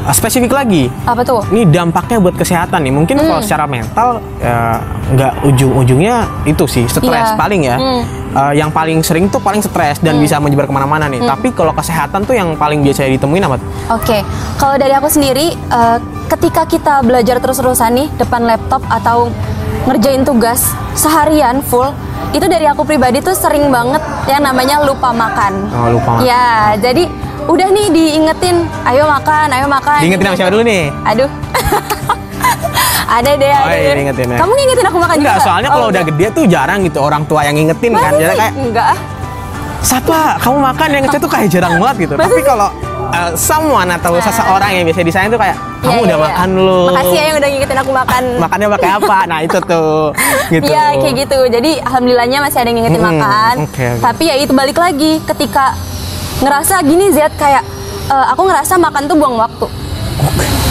uh, 0.00 0.12
spesifik 0.12 0.50
lagi 0.50 0.88
Apa 1.04 1.20
tuh? 1.20 1.40
ini 1.50 1.66
dampaknya 1.66 2.16
buat 2.18 2.34
kesehatan 2.34 2.80
nih 2.80 2.92
mungkin 2.92 3.16
Hmm. 3.16 3.26
kalau 3.28 3.40
secara 3.40 3.64
mental 3.66 4.08
ya, 4.38 4.80
nggak 5.10 5.32
ujung-ujungnya 5.44 6.14
itu 6.44 6.64
sih 6.64 6.84
stres 6.86 7.04
Iya. 7.04 7.36
paling 7.36 7.62
ya 7.62 7.76
Hmm. 7.76 8.02
Eh, 8.30 8.62
yang 8.62 8.70
paling 8.70 9.02
sering 9.02 9.26
tuh 9.26 9.42
paling 9.42 9.58
stres 9.58 9.98
dan 9.98 10.14
bisa 10.22 10.38
menyebar 10.38 10.62
ke 10.62 10.70
mana-mana 10.70 11.10
nih 11.10 11.18
tapi 11.18 11.50
kalau 11.50 11.74
kesehatan 11.74 12.22
tuh 12.22 12.38
yang 12.38 12.54
paling 12.54 12.78
biasa 12.78 13.10
ditemuin 13.10 13.42
apa 13.42 13.58
Oke, 13.90 14.22
kalau 14.54 14.78
dari 14.78 14.94
aku 14.94 15.10
sendiri, 15.10 15.50
eh, 15.50 15.98
ketika 16.30 16.62
kita 16.62 17.02
belajar 17.02 17.42
terus-terusan 17.42 17.90
nih 17.90 18.06
depan 18.22 18.46
laptop 18.46 18.86
atau 18.86 19.34
ngerjain 19.90 20.22
tugas 20.22 20.70
seharian 20.94 21.58
full, 21.58 21.90
itu 22.30 22.46
dari 22.46 22.70
aku 22.70 22.86
pribadi 22.86 23.18
tuh 23.18 23.34
sering 23.34 23.66
banget 23.66 23.98
yang 24.30 24.46
namanya 24.46 24.78
lupa 24.78 25.10
makan. 25.10 25.66
Oh, 25.74 25.98
lupa 25.98 26.22
makan. 26.22 26.22
Ya, 26.22 26.78
jadi 26.78 27.10
udah 27.50 27.66
nih 27.66 27.86
diingetin, 27.90 28.62
ayo 28.86 29.10
makan, 29.10 29.50
ayo 29.50 29.66
makan. 29.66 30.06
diingetin 30.06 30.26
sama 30.30 30.38
siapa 30.38 30.54
dulu 30.54 30.62
nih 30.62 30.94
Aduh. 31.02 31.26
ada 33.10 33.30
deh, 33.32 33.50
ada 33.50 33.66
Oh, 33.66 33.70
iya, 33.72 33.82
deh. 33.84 33.94
diingetin 33.96 34.26
ya. 34.28 34.38
Kamu 34.38 34.52
ngingetin 34.52 34.86
aku 34.86 34.98
makan 34.98 35.16
Enggak, 35.16 35.34
juga? 35.34 35.44
soalnya 35.44 35.68
Oh, 35.68 35.74
kalau 35.74 35.86
udah 35.88 36.02
gede 36.04 36.26
tuh 36.30 36.44
jarang 36.46 36.78
gitu 36.80 36.98
orang 37.00 37.22
tua 37.24 37.40
yang 37.42 37.54
ngingetin 37.54 37.90
kan. 37.92 38.02
Masa 38.06 38.14
Jadi 38.16 38.24
sih? 38.24 38.38
kayak 38.38 38.54
enggak. 38.56 38.86
Sapa, 39.80 40.36
kamu 40.38 40.56
makan 40.62 40.88
yang 40.92 41.02
kecil 41.04 41.20
tuh 41.20 41.30
kayak 41.30 41.48
jarang 41.48 41.74
banget 41.76 41.96
gitu. 42.00 42.14
Masa 42.14 42.28
Tapi 42.28 42.40
kalau 42.44 42.68
uh, 43.10 43.30
someone 43.34 43.88
atau 43.90 44.12
Nah. 44.12 44.22
seseorang 44.22 44.70
yang 44.70 44.84
biasa 44.84 45.00
disayang 45.02 45.28
tuh 45.28 45.40
kayak 45.40 45.56
kamu 45.80 45.88
Iya, 45.90 46.04
udah 46.04 46.14
iya, 46.14 46.26
makan 46.28 46.48
iya. 46.48 46.60
lu. 46.60 46.78
Makasih 46.86 47.16
ya 47.16 47.24
yang 47.24 47.36
udah 47.36 47.48
ngingetin 47.48 47.78
aku 47.78 47.90
makan. 47.90 48.22
Makannya 48.38 48.68
pakai 48.70 48.90
apa? 48.92 49.18
Nah, 49.30 49.38
itu 49.40 49.58
tuh. 49.60 49.96
Gitu. 50.48 50.62
Iya 50.62 50.84
kayak 50.96 51.14
gitu. 51.18 51.38
Jadi 51.48 51.70
alhamdulillahnya 51.80 52.38
masih 52.40 52.58
ada 52.58 52.68
yang 52.68 52.78
ngingetin 52.78 53.00
Mm-mm, 53.00 53.12
makan. 53.16 53.54
oke, 53.58 53.72
oke. 53.72 53.88
Tapi 53.98 54.22
ya 54.22 54.34
itu 54.36 54.52
balik 54.52 54.76
lagi 54.76 55.12
ketika 55.24 55.64
ngerasa 56.38 56.74
gini 56.82 57.10
Zed 57.10 57.32
kayak 57.34 57.64
eh, 58.06 58.26
aku 58.28 58.42
ngerasa 58.44 58.76
makan 58.76 59.02
tuh 59.06 59.16
buang 59.16 59.34
waktu. 59.34 59.66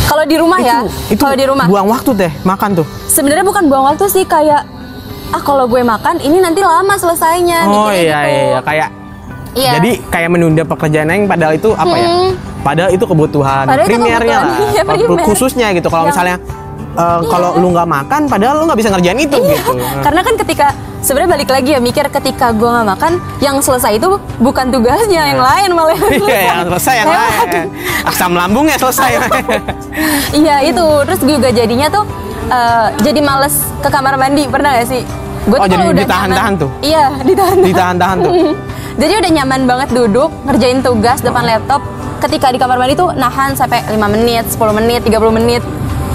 Kalau 0.09 0.23
di 0.25 0.35
rumah 0.41 0.57
ya, 0.57 0.81
itu 1.13 1.21
kalau 1.21 1.37
di 1.37 1.45
rumah 1.45 1.69
buang 1.69 1.85
waktu 1.85 2.11
teh 2.17 2.31
makan 2.41 2.81
tuh. 2.81 2.87
sebenarnya 3.05 3.45
bukan 3.45 3.69
buang 3.69 3.85
waktu 3.93 4.09
sih 4.09 4.25
kayak 4.25 4.65
ah 5.29 5.41
kalau 5.45 5.69
gue 5.69 5.85
makan 5.85 6.17
ini 6.17 6.41
nanti 6.41 6.65
lama 6.65 6.97
selesainya. 6.97 7.69
Oh 7.69 7.93
iya 7.93 8.25
gitu. 8.25 8.33
iya 8.33 8.41
iya. 8.49 8.61
kayak 8.65 8.89
Iya. 9.57 9.81
Jadi 9.81 9.91
kayak 10.13 10.29
menunda 10.29 10.61
pekerjaan 10.61 11.09
yang 11.09 11.25
padahal 11.25 11.57
itu 11.57 11.73
apa 11.73 11.95
ya? 11.97 12.05
Hmm. 12.05 12.29
Padahal 12.61 12.89
itu 12.93 13.01
kebutuhan 13.01 13.65
Padahal 13.65 13.87
itu 13.87 13.97
primernya 13.97 14.19
kebutuhan, 14.19 14.45
lah. 14.45 14.59
iya, 14.77 14.83
primer. 14.85 15.23
Khususnya 15.25 15.67
gitu. 15.73 15.89
Kalau 15.89 16.05
Yang- 16.05 16.17
eh, 16.91 17.19
kalau 17.23 17.49
lu 17.55 17.69
nggak 17.69 17.87
makan 17.87 18.21
padahal 18.25 18.55
lu 18.57 18.65
nggak 18.65 18.79
bisa 18.79 18.89
ngerjain 18.89 19.19
itu 19.19 19.37
Iya, 19.37 19.51
gitu. 19.53 19.71
Nah. 19.73 20.01
karena 20.01 20.21
kan 20.21 20.33
ketika 20.37 20.67
sebenarnya 20.99 21.31
balik 21.31 21.49
lagi 21.49 21.69
ya 21.71 21.79
mikir 21.79 22.05
ketika 22.09 22.51
gua 22.51 22.69
nggak 22.75 22.87
makan, 22.89 23.11
yang 23.39 23.57
selesai 23.57 23.95
itu 23.95 24.07
bukan 24.37 24.67
tugasnya, 24.67 25.23
yang 25.27 25.39
lain 25.39 25.69
malah 25.71 25.95
yang 25.95 26.11
Iya, 26.19 26.39
yang 26.45 26.59
selesai 26.67 26.95
yang 26.97 27.09
lain. 27.09 27.65
Asam 28.03 28.31
lambungnya 28.33 28.75
selesai. 28.75 29.11
Iya 30.33 30.55
itu, 30.63 30.85
terus 31.03 31.19
juga 31.21 31.49
jadinya 31.49 31.87
tuh 31.89 32.03
eh, 32.47 32.87
jadi 32.99 33.19
males 33.19 33.53
ke 33.79 33.89
kamar 33.89 34.15
mandi 34.15 34.45
pernah 34.45 34.75
gak 34.75 34.87
sih? 34.87 35.01
Gua 35.45 35.57
Oh, 35.57 35.65
tuh 35.65 35.71
jadi 35.71 35.85
ditahan-tahan 36.03 36.53
tuh? 36.57 36.69
Iya, 36.81 37.05
ditahan. 37.21 37.57
Ditahan-tahan 37.59 38.17
tuh. 38.19 38.33
jadi 38.95 39.13
udah 39.17 39.31
nyaman 39.33 39.61
banget 39.65 39.89
duduk 39.93 40.29
ngerjain 40.43 40.79
tugas 40.81 41.19
depan 41.19 41.43
laptop. 41.43 41.79
Ketika 42.19 42.51
di 42.51 42.59
kamar 42.59 42.75
mandi 42.75 42.93
tuh 42.93 43.15
nahan 43.15 43.55
sampai 43.55 43.79
5 43.87 43.95
menit, 44.09 44.43
10 44.51 44.59
menit, 44.75 44.99
30 45.01 45.31
menit 45.31 45.63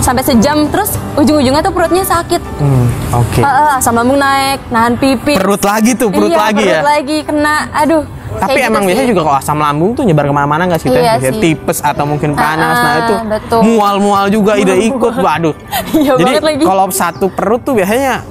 sampai 0.05 0.21
sejam 0.21 0.69
terus 0.69 0.93
ujung-ujungnya 1.17 1.65
tuh 1.65 1.73
perutnya 1.73 2.05
sakit. 2.05 2.43
Hmm, 2.61 2.87
Oke. 3.17 3.41
Ah, 3.41 3.49
ah, 3.49 3.81
asam 3.81 3.97
lambung 3.97 4.21
naik, 4.21 4.61
nahan 4.69 5.01
pipi. 5.01 5.33
Perut 5.33 5.65
lagi 5.65 5.97
tuh, 5.97 6.13
perut 6.13 6.29
iya, 6.29 6.39
lagi 6.39 6.61
perut 6.61 6.77
ya. 6.77 6.83
lagi 6.85 7.17
kena. 7.25 7.57
Aduh. 7.73 8.05
Tapi 8.35 8.59
gitu 8.59 8.67
emang 8.67 8.83
sih. 8.83 8.89
biasanya 8.91 9.09
juga 9.09 9.23
kalau 9.23 9.39
asam 9.39 9.57
lambung 9.57 9.91
tuh 9.95 10.03
nyebar 10.03 10.27
ke 10.27 10.35
mana-mana 10.35 10.63
nggak 10.67 10.81
sih? 10.83 10.89
Iya 10.91 11.23
sih. 11.23 11.39
tipes 11.39 11.79
atau 11.81 12.05
mungkin 12.05 12.35
panas. 12.35 12.77
nah 12.77 12.91
Ah, 12.91 12.99
itu 13.01 13.15
mual-mual 13.63 14.27
juga 14.29 14.59
ide 14.59 14.75
ikut. 14.85 15.13
Waduh. 15.17 15.55
Iya 15.95 16.13
Jadi 16.19 16.33
kalau 16.61 16.91
satu 16.91 17.31
perut 17.31 17.63
tuh 17.63 17.73
biasanya 17.73 18.27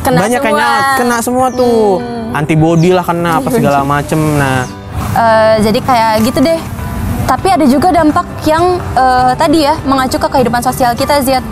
Kena 0.00 0.24
banyak 0.24 0.40
semua. 0.40 0.54
kayaknya 0.56 0.70
kena 0.96 1.16
semua 1.20 1.46
tuh. 1.50 2.00
Antibody 2.30 2.94
lah 2.94 3.02
kena 3.02 3.42
apa 3.42 3.48
segala 3.50 3.82
macem. 3.92 4.16
Nah, 4.38 4.64
Eh, 5.08 5.54
jadi 5.60 5.78
kayak 5.82 6.12
gitu 6.22 6.38
deh. 6.38 6.60
Tapi 7.28 7.48
ada 7.52 7.66
juga 7.68 7.92
dampak 7.92 8.24
yang 8.48 8.80
eh, 8.96 9.32
tadi 9.36 9.68
ya 9.68 9.76
mengacu 9.84 10.16
ke 10.16 10.28
kehidupan 10.32 10.64
sosial 10.64 10.96
kita 10.96 11.20
Ziat. 11.20 11.44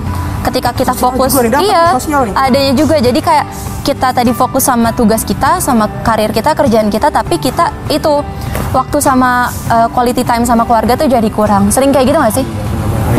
Ketika 0.47 0.71
kita 0.71 0.95
fokus, 0.95 1.35
juga 1.35 1.59
iya, 1.59 1.91
sosial 1.91 2.31
nih. 2.31 2.35
adanya 2.39 2.73
juga. 2.79 3.03
Jadi 3.03 3.19
kayak 3.19 3.47
kita 3.83 4.15
tadi 4.15 4.31
fokus 4.31 4.63
sama 4.63 4.95
tugas 4.95 5.27
kita, 5.27 5.59
sama 5.59 5.91
karir 6.07 6.31
kita, 6.31 6.55
kerjaan 6.55 6.87
kita, 6.87 7.11
tapi 7.11 7.43
kita 7.43 7.75
itu 7.91 8.23
waktu 8.71 8.99
sama 9.03 9.51
eh, 9.69 9.89
quality 9.91 10.23
time 10.23 10.47
sama 10.47 10.63
keluarga 10.63 10.95
tuh 10.95 11.11
jadi 11.11 11.27
kurang. 11.35 11.75
Sering 11.75 11.91
kayak 11.91 12.07
gitu 12.15 12.19
gak 12.23 12.35
sih? 12.35 12.47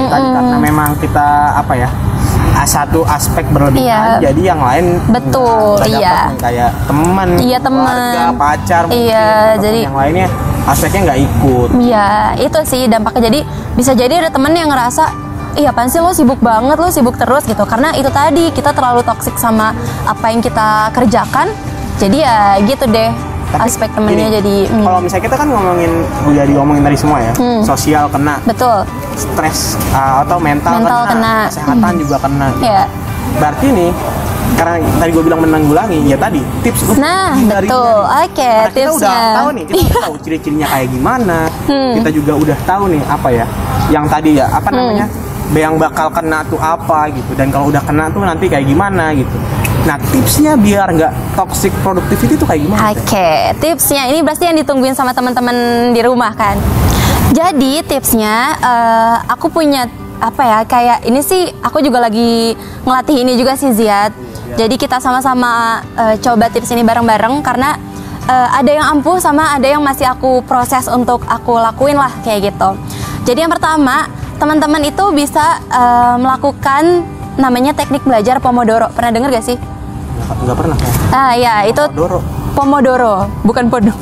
tadi 0.07 0.27
karena 0.29 0.57
memang 0.61 0.89
kita 1.01 1.27
apa 1.57 1.73
ya? 1.75 1.89
Satu 2.67 3.05
aspek 3.07 3.45
berlebihan, 3.53 4.17
Iya. 4.19 4.31
jadi 4.31 4.41
yang 4.53 4.59
lain 4.59 4.99
Betul, 5.07 5.77
iya. 5.87 6.31
nih, 6.31 6.39
kayak 6.41 6.71
teman, 6.83 7.29
Iya, 7.39 7.57
teman. 7.63 8.35
pacar, 8.35 8.81
mungkin, 8.89 9.07
Iya, 9.07 9.29
jadi- 9.55 9.85
yang 9.87 9.95
lainnya 9.95 10.27
aspeknya 10.67 10.99
nggak 11.07 11.19
ikut. 11.23 11.69
Iya, 11.79 12.07
itu 12.35 12.59
sih 12.67 12.81
dampaknya. 12.91 13.31
Jadi 13.31 13.39
bisa 13.73 13.91
jadi 13.95 14.19
ada 14.19 14.29
temen 14.33 14.51
yang 14.51 14.67
ngerasa, 14.67 15.03
iya 15.55 15.71
apaan 15.71 15.87
sih 15.87 16.03
lo 16.03 16.11
sibuk 16.11 16.43
banget, 16.43 16.75
lo 16.75 16.91
sibuk 16.91 17.15
terus 17.15 17.47
gitu. 17.47 17.63
Karena 17.63 17.95
itu 17.95 18.11
tadi 18.11 18.51
kita 18.51 18.75
terlalu 18.75 18.99
toksik 19.01 19.39
sama 19.39 19.71
apa 20.03 20.25
yang 20.27 20.43
kita 20.43 20.91
kerjakan. 20.91 21.47
Jadi 21.97 22.17
ya 22.19 22.59
gitu 22.61 22.83
deh. 22.85 23.09
Tapi 23.47 23.63
aspek 23.63 23.89
temennya 23.89 24.27
gini, 24.27 24.35
jadi 24.35 24.55
hmm, 24.67 24.83
kalau 24.83 24.99
misalnya 24.99 25.23
kita 25.23 25.35
kan 25.35 25.47
ngomongin 25.47 25.91
udah 26.25 26.43
diomongin 26.45 26.83
tadi 26.83 26.97
semua 26.97 27.17
ya 27.21 27.31
sosial 27.61 28.05
kena 28.07 28.35
betul. 28.43 28.83
stres 29.13 29.59
uh, 29.89 30.21
atau 30.21 30.37
mental, 30.37 30.77
Mental 30.77 31.01
kena. 31.07 31.35
kesehatan 31.47 31.93
juga 31.95 32.15
kena 32.17 32.47
Ya. 32.59 32.83
berarti 33.37 33.67
nih 33.69 33.91
karena 34.53 34.73
tadi 34.97 35.09
gue 35.09 35.23
bilang 35.23 35.41
menanggulangi 35.41 35.99
ya 36.03 36.17
tadi 36.17 36.39
tips 36.59 36.95
Nah, 36.95 37.35
menghindarinya 37.35 37.67
betul. 37.69 37.99
Oke, 38.17 38.35
Karena 38.41 38.67
kita 38.67 38.79
udah 38.81 38.95
tipsnya. 38.97 39.19
tahu 39.33 39.47
nih 39.49 39.63
kita 39.63 39.75
udah 39.77 40.01
tahu 40.01 40.13
ciri-cirinya 40.23 40.67
kayak 40.67 40.87
gimana 40.89 41.37
Hmm. 41.67 41.93
kita 41.95 42.09
juga 42.09 42.33
udah 42.33 42.57
tahu 42.63 42.83
nih 42.89 43.01
apa 43.05 43.27
ya 43.29 43.45
yang 43.87 44.05
tadi 44.05 44.29
ya 44.33 44.45
apa 44.49 44.69
namanya 44.69 45.05
yang 45.49 45.75
bakal 45.75 46.07
kena 46.09 46.43
tuh 46.43 46.55
apa 46.57 47.07
gitu 47.09 47.31
dan 47.33 47.47
kalau 47.47 47.67
udah 47.67 47.79
kena 47.81 48.07
tuh 48.07 48.19
nanti 48.21 48.45
kayak 48.45 48.65
gimana 48.65 49.11
gitu 49.13 49.35
nah 49.85 49.99
tipsnya 50.09 50.57
biar 50.57 50.87
nggak 50.95 51.13
toxic 51.37 51.71
productivity 51.85 52.39
tuh 52.39 52.47
kayak 52.49 52.65
gimana? 52.65 52.79
Oke, 52.95 53.29
tipsnya 53.61 54.09
ini 54.09 54.25
pasti 54.25 54.49
yang 54.49 54.57
ditungguin 54.57 54.95
sama 54.97 55.13
teman-teman 55.13 55.55
di 55.93 56.01
rumah 56.01 56.33
kan. 56.33 56.57
Jadi 57.35 57.83
tipsnya 57.83 58.55
eh, 58.57 59.15
aku 59.27 59.51
punya 59.51 59.85
apa 60.17 60.41
ya 60.41 60.59
kayak 60.65 61.05
ini 61.05 61.21
sih 61.21 61.45
aku 61.61 61.77
juga 61.85 62.01
lagi 62.01 62.57
ngelatih 62.87 63.17
ini 63.21 63.37
juga 63.37 63.53
sih 63.53 63.69
Ziad. 63.75 64.11
Jadi 64.57 64.75
kita 64.79 64.97
sama-sama 64.97 65.83
eh, 65.93 66.15
coba 66.23 66.49
tips 66.49 66.73
ini 66.73 66.81
bareng-bareng 66.81 67.43
karena 67.45 67.77
eh, 68.25 68.49
ada 68.57 68.71
yang 68.71 68.85
ampuh 68.97 69.21
sama 69.21 69.53
ada 69.53 69.67
yang 69.67 69.83
masih 69.83 70.07
aku 70.09 70.41
proses 70.47 70.89
untuk 70.89 71.21
aku 71.27 71.59
lakuin 71.59 71.99
lah 71.99 72.09
kayak 72.25 72.53
gitu. 72.53 72.73
Jadi 73.27 73.43
yang 73.45 73.51
pertama 73.51 74.07
teman-teman 74.39 74.81
itu 74.87 75.05
bisa 75.13 75.61
eh, 75.69 76.15
melakukan 76.17 77.05
namanya 77.37 77.71
teknik 77.71 78.03
belajar 78.03 78.37
Pomodoro. 78.37 78.89
Pernah 78.91 79.11
dengar 79.13 79.29
gak 79.31 79.45
sih? 79.45 79.57
nggak 80.17 80.57
pernah 80.59 80.75
kan 80.75 80.91
Ah 81.13 81.31
ya 81.37 81.63
itu 81.63 81.79
Pomodoro 81.87 82.19
Pomodoro, 82.51 83.29
bukan 83.45 83.69
Podo. 83.69 83.93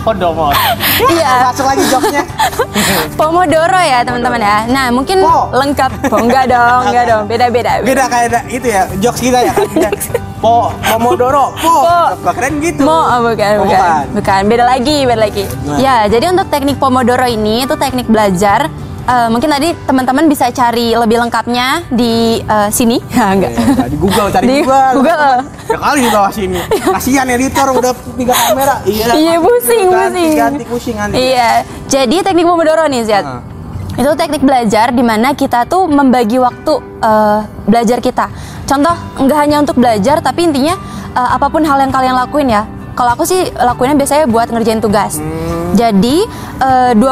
Podomoro 0.00 0.56
Iya. 1.12 1.52
masuk 1.52 1.68
lagi 1.68 1.84
joknya 1.86 2.22
Pomodoro 3.20 3.76
ya 3.78 4.00
teman-teman 4.00 4.40
ya. 4.40 4.58
Nah 4.64 4.88
mungkin 4.88 5.20
Po. 5.20 5.52
lengkap. 5.52 6.08
Po, 6.08 6.16
enggak 6.18 6.48
dong, 6.48 6.88
enggak 6.88 7.04
dong. 7.04 7.24
Beda-beda. 7.28 7.84
beda 7.84 8.08
kayak 8.08 8.48
itu 8.48 8.64
ya 8.64 8.88
jokes 8.96 9.20
kita 9.20 9.44
ya 9.44 9.52
kan 9.52 9.92
po 10.40 10.72
pomodoro 10.82 11.52
po, 11.56 11.72
Po. 11.84 12.00
Gak 12.24 12.34
keren 12.36 12.54
gitu 12.60 12.80
Mo, 12.84 12.96
oh, 12.96 13.18
bukan, 13.28 13.52
Oh, 13.60 13.64
bukan, 13.64 14.02
bukan, 14.12 14.40
beda 14.48 14.64
lagi, 14.64 14.96
beda 15.04 15.20
lagi. 15.20 15.44
Gimana? 15.44 15.78
Ya, 15.80 15.96
jadi 16.08 16.32
untuk 16.32 16.48
teknik 16.48 16.76
Pomodoro 16.76 17.24
ini 17.24 17.64
itu 17.64 17.76
teknik 17.76 18.08
belajar. 18.08 18.68
Eh, 19.04 19.28
mungkin 19.28 19.52
tadi 19.52 19.76
teman-teman 19.84 20.24
bisa 20.26 20.48
cari 20.48 20.96
lebih 20.96 21.20
lengkapnya 21.20 21.84
di 21.92 22.40
eh, 22.40 22.68
sini. 22.72 22.96
Ya, 23.12 23.36
enggak. 23.36 23.52
Ya, 23.52 23.84
di 23.84 23.98
Google 24.00 24.32
cari 24.32 24.44
Di 24.48 24.56
Google 24.64 24.90
Google. 24.96 25.36
ya 25.64 25.76
kali 25.76 25.98
di 26.00 26.10
bawah 26.12 26.28
sini 26.28 26.60
kasihan 26.86 27.24
editor 27.26 27.72
udah 27.72 27.92
tiga 28.16 28.36
kamera 28.36 28.84
iya 28.84 29.04
Iya 29.12 29.34
pusing, 29.40 29.88
ganti, 29.88 30.20
pusing. 30.20 30.36
ganti 30.36 30.64
pusing 30.64 30.96
nanti 30.96 31.16
Iya. 31.16 31.50
Jadi 31.84 32.16
teknik 32.20 32.44
Pomodoro 32.44 32.84
nih, 32.84 33.04
Zat. 33.04 33.24
Ah. 33.24 33.40
Itu 33.94 34.12
teknik 34.12 34.40
belajar 34.40 34.88
di 34.88 35.00
mana 35.00 35.32
kita 35.32 35.64
tuh 35.64 35.84
membagi 35.84 36.40
waktu 36.40 36.72
eh, 37.00 37.40
belajar 37.64 38.00
kita. 38.00 38.32
Contoh, 38.64 38.96
nggak 39.20 39.38
hanya 39.38 39.56
untuk 39.60 39.76
belajar, 39.76 40.24
tapi 40.24 40.48
intinya 40.48 40.80
eh, 41.12 41.30
apa 41.32 41.52
pun 41.52 41.60
hal 41.60 41.76
yang 41.76 41.92
kalian 41.92 42.16
lakuin 42.16 42.48
ya. 42.48 42.64
Kalau 42.92 43.12
aku 43.12 43.28
sih 43.28 43.52
lakuinnya 43.52 44.00
biasanya 44.00 44.24
buat 44.24 44.48
ngerjain 44.48 44.80
tugas. 44.80 45.20
Hmm. 45.20 45.76
Jadi 45.76 46.24
eh, 46.56 46.92
25 46.96 47.04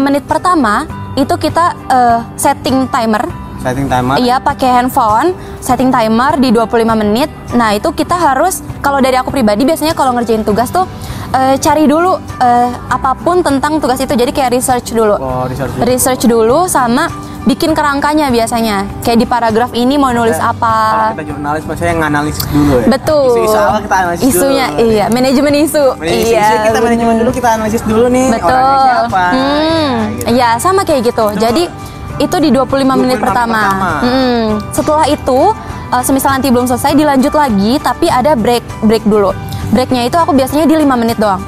menit 0.00 0.24
pertama 0.24 1.03
itu 1.14 1.34
kita 1.38 1.74
eh, 1.90 2.20
setting 2.34 2.90
timer 2.90 3.43
setting 3.64 3.88
timer 3.88 4.14
Iya 4.16 4.36
pakai 4.38 4.70
handphone, 4.74 5.28
setting 5.58 5.88
timer 5.88 6.36
di 6.36 6.52
25 6.52 6.68
menit. 6.94 7.32
Nah 7.50 7.72
itu 7.72 7.88
kita 7.90 8.12
harus 8.12 8.54
kalau 8.78 9.00
dari 9.00 9.16
aku 9.16 9.32
pribadi 9.32 9.64
biasanya 9.64 9.92
kalau 9.92 10.12
ngerjain 10.12 10.44
tugas 10.44 10.68
tuh 10.68 10.84
eh, 11.32 11.56
cari 11.56 11.84
dulu 11.84 12.12
eh, 12.38 12.68
apa 12.86 13.16
pun 13.16 13.40
tentang 13.40 13.80
tugas 13.80 13.96
itu. 13.98 14.12
Jadi 14.12 14.30
kayak 14.30 14.52
research 14.52 14.92
dulu. 14.92 15.16
oh 15.16 15.48
research 15.48 15.72
dulu. 15.72 15.82
Research 15.82 16.22
dulu 16.26 16.58
sama 16.66 17.08
bikin 17.44 17.72
kerangkanya 17.72 18.28
biasanya. 18.28 18.84
Kayak 19.00 19.18
di 19.18 19.26
paragraf 19.26 19.70
ini 19.72 19.96
mau 19.96 20.12
nulis 20.12 20.34
Eh, 20.34 20.44
apa. 20.44 20.76
kalau 20.76 21.12
kita 21.14 21.24
jurnalis 21.26 21.62
biasanya 21.62 21.92
nganalisis 21.98 22.44
dulu 22.46 22.74
ya 22.74 22.86
Betul. 22.90 23.24
isu-isu 23.30 23.56
awal 23.58 23.80
kita 23.80 23.96
analisis 23.98 24.24
Isunya 24.26 24.66
dulu 24.70 24.84
iya, 24.86 25.04
manajemen 25.08 25.52
isu. 25.58 25.84
Manajemen 25.94 26.24
iya. 26.26 26.40
isu 26.42 26.54
kita 26.62 26.78
manajemen 26.80 27.14
dulu 27.16 27.30
kita 27.32 27.48
analisis 27.50 27.82
dulu 27.82 28.04
nih 28.08 28.26
Betul. 28.30 29.00
Hmm, 29.08 29.92
Ya, 29.94 29.96
gitu. 30.10 30.26
Iya, 30.30 30.48
sama 30.58 30.80
kayak 30.82 31.00
gitu. 31.06 31.26
Jadi 31.36 31.64
itu 32.22 32.36
di 32.38 32.50
25, 32.54 32.94
menit 32.94 33.18
25 33.18 33.24
pertama. 33.26 33.58
pertama. 33.58 33.90
Hmm, 34.04 34.46
Setelah 34.70 35.04
itu, 35.10 35.40
uh, 35.90 36.02
semisal 36.04 36.34
nanti 36.38 36.48
belum 36.50 36.66
selesai 36.66 36.94
dilanjut 36.94 37.34
lagi, 37.34 37.78
tapi 37.82 38.06
ada 38.10 38.38
break 38.38 38.62
break 38.86 39.04
dulu. 39.06 39.34
Breaknya 39.74 40.06
itu 40.06 40.14
aku 40.14 40.30
biasanya 40.34 40.68
di 40.70 40.74
5 40.78 40.94
menit 40.94 41.18
doang. 41.18 41.42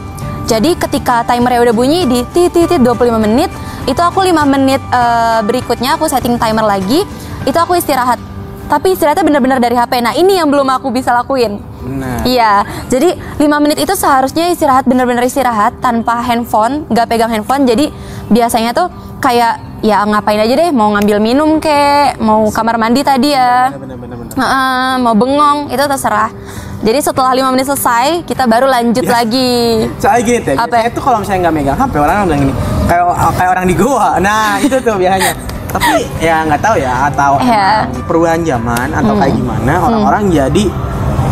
Jadi 0.47 0.79
ketika 0.79 1.27
timernya 1.27 1.59
udah 1.59 1.75
bunyi 1.75 2.07
di 2.07 2.23
titit 2.31 2.79
25 2.79 3.19
menit, 3.19 3.51
itu 3.87 3.99
aku 3.99 4.23
5 4.23 4.35
menit 4.47 4.83
uh, 4.91 5.43
berikutnya 5.43 5.99
aku 5.99 6.07
setting 6.07 6.39
timer 6.39 6.63
lagi, 6.63 7.03
itu 7.47 7.59
aku 7.59 7.79
istirahat. 7.79 8.19
Tapi 8.67 8.99
istirahatnya 8.99 9.23
bener-bener 9.23 9.59
dari 9.63 9.79
HP. 9.79 10.03
Nah 10.03 10.15
ini 10.15 10.39
yang 10.39 10.51
belum 10.51 10.67
aku 10.67 10.91
bisa 10.91 11.15
lakuin. 11.15 11.63
Benar 11.87 12.19
Iya, 12.23 12.53
jadi 12.87 13.09
5 13.39 13.47
menit 13.59 13.79
itu 13.79 13.95
seharusnya 13.95 14.49
istirahat 14.49 14.85
bener-bener 14.85 15.23
istirahat 15.23 15.79
tanpa 15.79 16.19
handphone, 16.21 16.83
nggak 16.87 17.07
pegang 17.07 17.31
handphone. 17.31 17.63
Jadi 17.63 17.89
biasanya 18.27 18.71
tuh 18.71 18.91
kayak 19.17 19.55
ya 19.81 20.03
ngapain 20.03 20.37
aja 20.37 20.55
deh, 20.57 20.71
mau 20.71 20.91
ngambil 20.91 21.19
minum 21.19 21.57
kek, 21.57 22.19
mau 22.19 22.45
kamar 22.49 22.77
mandi 22.77 23.01
tadi 23.01 23.31
ya, 23.31 23.71
benar 23.71 23.97
benar 23.97 24.17
benar 24.19 24.35
Heeh, 24.35 24.93
mau 24.99 25.15
bengong 25.15 25.59
itu 25.69 25.81
terserah. 25.81 26.31
Jadi 26.77 26.99
setelah 27.01 27.33
5 27.33 27.49
menit 27.49 27.67
selesai, 27.67 28.07
kita 28.23 28.45
baru 28.45 28.67
lanjut 28.67 29.07
lagi. 29.07 29.87
soalnya 29.97 30.23
gini 30.23 30.39
teh 30.43 30.55
Apa? 30.55 30.91
tuh 30.91 31.01
kalau 31.01 31.19
misalnya 31.19 31.41
nggak 31.45 31.55
megang 31.55 31.79
HP 31.79 31.95
orang 31.97 32.17
bilang 32.27 32.41
gini 32.43 32.55
kayak 32.85 33.05
kayak 33.33 33.51
orang 33.51 33.65
di 33.65 33.75
goa 33.75 34.11
nah 34.19 34.49
itu 34.63 34.77
tuh 34.79 34.95
biasanya 34.95 35.33
tapi 35.67 35.95
ya 36.19 36.37
nggak 36.43 36.63
tahu 36.63 36.77
ya 36.79 36.93
atau 37.07 37.33
Iya. 37.39 37.69
emang 37.85 38.05
perubahan 38.07 38.41
zaman 38.43 38.89
atau 38.93 39.13
kayak 39.15 39.29
Hmm. 39.29 39.41
gimana 39.41 39.73
orang-orang 39.83 40.23
jadi 40.31 40.65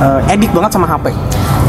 eh, 0.01 0.33
edik 0.35 0.51
banget 0.51 0.71
sama 0.75 0.87
HP 0.91 1.15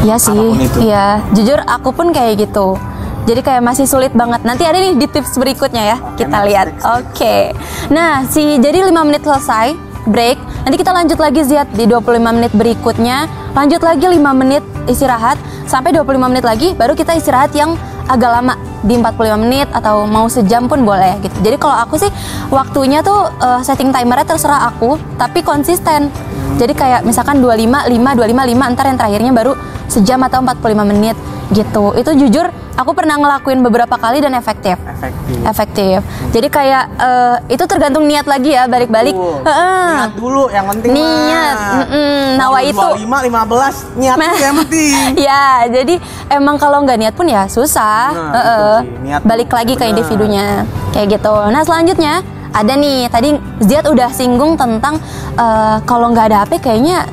Iya 0.06 0.16
sih, 0.22 0.38
iya. 0.86 1.18
Jujur 1.34 1.58
aku 1.66 1.90
pun 1.90 2.14
kayak 2.14 2.46
gitu. 2.46 2.78
Jadi 3.26 3.42
kayak 3.42 3.58
masih 3.58 3.90
sulit 3.90 4.14
banget. 4.14 4.38
Nanti 4.46 4.62
ada 4.62 4.78
nih 4.78 4.94
di 4.94 5.06
tips 5.10 5.34
berikutnya 5.34 5.82
ya, 5.82 5.96
Oke, 5.98 6.22
kita 6.22 6.38
lihat. 6.46 6.66
Oke. 7.02 7.50
Nah, 7.90 8.22
si 8.30 8.54
jadi 8.62 8.86
5 8.86 9.02
menit 9.02 9.26
selesai, 9.26 9.74
break. 10.06 10.38
Nanti 10.62 10.76
kita 10.78 10.94
lanjut 10.94 11.18
lagi 11.18 11.42
Ziat 11.42 11.66
di 11.74 11.90
25 11.90 12.22
menit 12.22 12.54
berikutnya. 12.54 13.26
Lanjut 13.50 13.82
lagi 13.82 14.06
5 14.06 14.30
menit 14.30 14.62
istirahat 14.86 15.42
sampai 15.66 15.90
25 15.90 16.30
menit 16.30 16.46
lagi 16.46 16.72
baru 16.78 16.94
kita 16.94 17.18
istirahat 17.18 17.50
yang 17.52 17.74
agak 18.06 18.30
lama 18.30 18.54
di 18.84 18.98
45 18.98 19.42
menit 19.46 19.68
atau 19.72 20.04
mau 20.04 20.28
sejam 20.28 20.68
pun 20.68 20.84
boleh 20.84 21.16
gitu. 21.24 21.36
Jadi 21.40 21.56
kalau 21.56 21.76
aku 21.80 21.96
sih 21.96 22.10
waktunya 22.52 23.00
tuh 23.00 23.30
uh, 23.40 23.60
setting 23.64 23.94
timernya 23.94 24.26
terserah 24.28 24.68
aku, 24.68 25.00
tapi 25.16 25.40
konsisten. 25.40 26.12
Jadi 26.56 26.72
kayak 26.72 27.04
misalkan 27.04 27.40
25, 27.44 27.88
5, 27.88 27.92
25, 27.92 28.52
5, 28.52 28.72
ntar 28.72 28.84
yang 28.88 28.98
terakhirnya 28.98 29.32
baru 29.32 29.52
sejam 29.86 30.20
atau 30.22 30.40
45 30.40 30.62
menit 30.86 31.16
gitu. 31.48 31.94
Itu 31.94 32.10
jujur 32.12 32.46
aku 32.74 32.90
pernah 32.90 33.16
ngelakuin 33.16 33.62
beberapa 33.62 33.94
kali 33.94 34.18
dan 34.18 34.34
efektif. 34.34 34.74
Efektif. 34.82 35.38
Efektif. 35.42 35.98
Jadi 36.30 36.48
kayak 36.50 36.84
uh, 36.98 37.36
itu 37.46 37.64
tergantung 37.64 38.04
niat 38.04 38.26
lagi 38.26 38.52
ya, 38.52 38.66
balik-balik. 38.66 39.14
Heeh. 39.14 39.88
Niat 39.96 40.12
dulu 40.14 40.50
yang 40.50 40.66
penting 40.68 40.90
Niat. 40.92 41.56
mah. 41.56 41.76
Mm-mm. 41.86 42.22
Nawa 42.36 42.58
itu. 42.60 42.88
25, 42.98 43.30
15 43.30 44.02
niat 44.02 44.16
Nah. 44.16 44.34
yang 44.36 44.54
penting. 44.60 44.92
ya, 45.28 45.44
jadi 45.70 45.94
emang 46.28 46.58
kalau 46.58 46.82
nggak 46.82 46.98
niat 46.98 47.14
pun 47.14 47.26
ya 47.26 47.46
susah. 47.46 48.10
Nah, 48.10 48.30
betul 48.34 48.74
sih. 48.82 48.90
Niat 49.06 49.20
Balik 49.22 49.50
lagi 49.50 49.72
ke 49.72 49.80
benar. 49.80 49.92
individunya. 49.94 50.46
Kayak 50.90 51.06
gitu. 51.16 51.34
Nah, 51.46 51.62
selanjutnya 51.62 52.14
ada 52.50 52.72
nih 52.72 53.04
tadi 53.06 53.36
Ziad 53.60 53.84
udah 53.84 54.08
singgung 54.10 54.56
tentang 54.56 54.96
eh, 55.36 55.76
kalau 55.84 56.08
nggak 56.10 56.26
ada 56.26 56.38
HP 56.42 56.58
kayaknya 56.58 57.04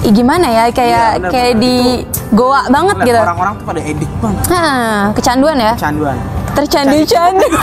gimana 0.00 0.46
ya 0.46 0.64
kayak 0.68 1.08
Iya, 1.10 1.18
benar, 1.18 1.30
kayak 1.30 1.52
di 1.58 1.74
goa 2.30 2.62
banget 2.68 2.96
gitu. 3.04 3.18
Orang-orang 3.18 3.52
tuh 3.54 3.64
pada 3.66 3.80
edik 3.82 4.10
banget. 4.18 4.42
Nah, 4.46 5.10
kecanduan 5.12 5.56
ya. 5.56 5.72
Canduan. 5.74 6.16
Tercandu-candu. 6.54 7.46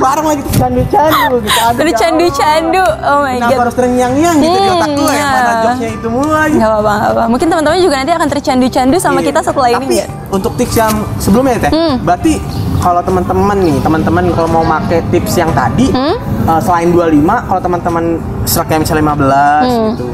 Bareng 0.00 0.22
lagi 0.24 0.40
tuh 0.42 0.54
candu-candu 0.56 1.34
gitu. 1.40 1.50
Ya. 1.60 1.66
Tercandu-candu. 1.74 2.84
Oh 3.02 3.18
my 3.20 3.36
Kenapa 3.36 3.52
god. 3.52 3.60
harus 3.60 3.74
terngiang-ngiang 3.74 4.36
gitu 4.36 4.48
di 4.50 4.60
Hmm, 4.60 4.74
otak 4.74 4.90
gue 4.90 5.10
iya. 5.10 5.26
Mana 5.26 5.50
jokesnya 5.60 5.88
itu 5.90 6.06
mulu 6.08 6.30
lagi 6.30 6.54
Gak 6.56 6.70
apa-apa. 6.72 7.22
Mungkin 7.26 7.46
teman-teman 7.48 7.78
juga 7.78 7.94
nanti 7.96 8.12
akan 8.12 8.28
tercandu-candu 8.28 8.96
sama 8.96 9.18
Iya. 9.18 9.26
kita 9.28 9.40
setelah 9.42 9.68
ini. 9.68 9.76
Tapi 9.78 9.94
nggak? 9.94 10.08
untuk 10.30 10.52
tips 10.54 10.74
yang 10.76 10.92
sebelumnya 11.18 11.52
ya, 11.52 11.60
teh, 11.60 11.70
Hmm. 11.70 11.94
berarti 12.00 12.32
kalau 12.78 13.02
teman-teman 13.02 13.58
nih, 13.58 13.76
teman-teman 13.80 14.24
kalau 14.30 14.48
mau 14.48 14.62
pakai 14.64 15.02
tips 15.10 15.34
yang 15.34 15.50
tadi, 15.50 15.90
Hmm? 15.90 16.14
eh, 16.46 16.60
selain 16.60 16.88
25, 16.88 17.42
kalau 17.42 17.60
teman-teman 17.60 18.04
seraknya 18.44 18.78
misalnya 18.78 19.02
15 19.04 19.64
Hmm. 19.66 19.88
gitu. 19.92 20.06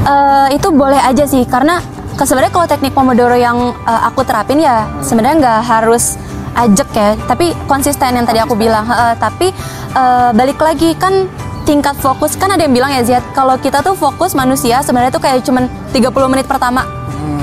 Eh, 0.00 0.56
itu 0.56 0.72
boleh 0.72 0.96
aja 0.96 1.28
sih 1.28 1.44
karena 1.44 1.76
sebenarnya 2.16 2.52
kalau 2.52 2.64
teknik 2.64 2.96
pomodoro 2.96 3.36
yang 3.36 3.76
eh, 3.84 4.02
aku 4.08 4.24
terapin 4.24 4.64
ya 4.64 4.88
sebenarnya 5.04 5.36
nggak 5.44 5.60
harus 5.60 6.16
ajak 6.56 6.88
ya 6.96 7.08
tapi 7.28 7.52
konsisten 7.68 8.16
yang 8.16 8.24
tadi 8.24 8.40
aku 8.40 8.56
bilang 8.56 8.88
Heeh, 8.88 9.12
tapi 9.20 9.52
eh, 9.92 10.30
balik 10.32 10.56
lagi 10.56 10.96
kan 10.96 11.28
tingkat 11.68 12.00
fokus 12.00 12.32
kan 12.40 12.48
ada 12.48 12.64
yang 12.64 12.72
bilang 12.72 12.88
ya 12.96 13.04
Ziad 13.04 13.24
kalau 13.36 13.60
kita 13.60 13.84
tuh 13.84 13.92
fokus 13.92 14.32
manusia 14.32 14.80
sebenarnya 14.80 15.12
tuh 15.12 15.20
kayak 15.20 15.44
cuman 15.44 15.68
30 15.92 16.32
menit 16.32 16.48
pertama 16.48 16.88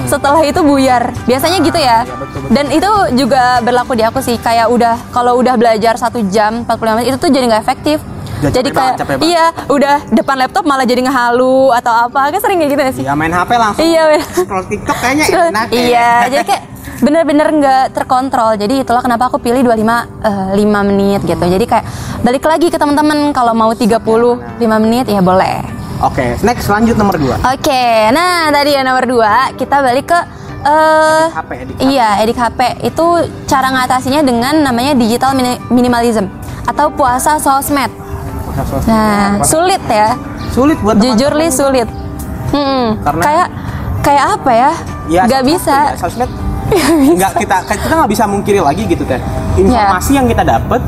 setelah 0.07 0.39
itu 0.47 0.63
buyar. 0.63 1.11
Biasanya 1.27 1.59
gitu 1.59 1.75
ya. 1.75 2.07
Iya, 2.07 2.15
betul, 2.15 2.39
betul. 2.39 2.55
dan 2.55 2.65
itu 2.71 2.91
juga 3.19 3.59
berlaku 3.59 3.91
di 3.99 4.03
aku 4.07 4.23
sih 4.23 4.39
kayak 4.39 4.71
udah 4.71 4.95
kalau 5.11 5.35
udah 5.35 5.59
belajar 5.59 5.99
satu 5.99 6.23
jam 6.31 6.63
45 6.63 6.95
menit 6.95 7.07
itu 7.11 7.17
tuh 7.19 7.29
jadi 7.29 7.45
nggak 7.51 7.63
efektif 7.67 7.99
Udah 8.37 8.51
jadi 8.53 8.69
kayak 8.69 8.93
banget, 9.01 9.19
iya 9.25 9.45
udah 9.65 9.95
depan 10.13 10.35
laptop 10.37 10.63
malah 10.63 10.85
jadi 10.85 11.01
ngehalu 11.01 11.73
atau 11.73 11.89
apa 11.89 12.29
kan 12.29 12.37
sering 12.37 12.61
kayak 12.61 12.71
gitu 12.71 12.81
ya 12.81 12.91
sih 12.93 13.03
Ya 13.03 13.13
main 13.13 13.33
HP 13.33 13.51
langsung. 13.53 13.81
Iya, 13.81 14.01
bener. 14.05 14.29
Scroll 14.29 14.65
TikTok 14.67 14.97
kayaknya 14.97 15.25
enak 15.49 15.67
ya. 15.67 15.81
Iya, 15.81 16.09
jadi 16.33 16.43
kayak 16.45 16.63
bener-bener 16.97 17.47
nggak 17.51 17.83
terkontrol. 17.93 18.51
Jadi 18.55 18.81
itulah 18.81 19.01
kenapa 19.01 19.29
aku 19.29 19.37
pilih 19.37 19.61
25 19.61 19.73
eh, 19.73 20.49
5 20.53 20.89
menit 20.89 21.21
gitu. 21.23 21.41
Jadi 21.41 21.65
kayak 21.65 21.85
balik 22.21 22.43
lagi 22.43 22.67
ke 22.69 22.77
teman-teman 22.77 23.31
kalau 23.31 23.53
mau 23.53 23.73
30 23.73 23.97
5 23.97 24.83
menit 24.83 25.05
ya 25.07 25.21
boleh. 25.21 25.61
Oke, 25.97 26.37
next 26.45 26.69
lanjut 26.69 26.93
nomor 26.93 27.17
2. 27.17 27.41
Oke, 27.57 27.85
nah 28.13 28.53
tadi 28.53 28.77
ya 28.77 28.85
nomor 28.85 29.01
2 29.01 29.57
kita 29.57 29.81
balik 29.81 30.05
ke 30.07 30.19
eh 30.61 31.25
HP, 31.31 31.49
edik 31.55 31.73
HP. 31.73 31.81
Iya, 31.89 32.09
edik 32.21 32.37
HP 32.37 32.59
itu 32.83 33.05
cara 33.45 33.67
ngatasinya 33.71 34.21
dengan 34.21 34.61
namanya 34.61 34.93
digital 34.93 35.33
mini- 35.33 35.61
minimalism 35.69 36.29
atau 36.65 36.89
puasa 36.89 37.37
sosmed. 37.37 37.89
Nah, 38.87 39.37
sulit 39.43 39.81
ya. 39.85 40.17
sulit 40.49 40.77
buat 40.79 40.97
Jujur 40.97 41.31
li 41.31 41.47
sulit. 41.47 41.85
Hmm, 42.49 42.97
Karena- 42.99 43.23
kayak 43.23 43.47
kayak 44.01 44.25
apa 44.33 44.51
ya? 44.51 44.71
Ya, 45.07 45.21
Gak 45.23 45.39
sosmed 45.39 45.47
bisa. 45.47 45.75
Ya, 45.77 45.93
sosmed 45.95 46.31
nggak 47.15 47.31
kita 47.37 47.57
kita 47.69 47.93
nggak 47.95 48.11
bisa 48.11 48.23
mungkiri 48.25 48.59
lagi 48.59 48.83
gitu 48.83 49.03
teh. 49.03 49.19
Informasi 49.55 50.09
Iya. 50.09 50.17
yang 50.17 50.27
kita 50.27 50.43
dapat 50.43 50.81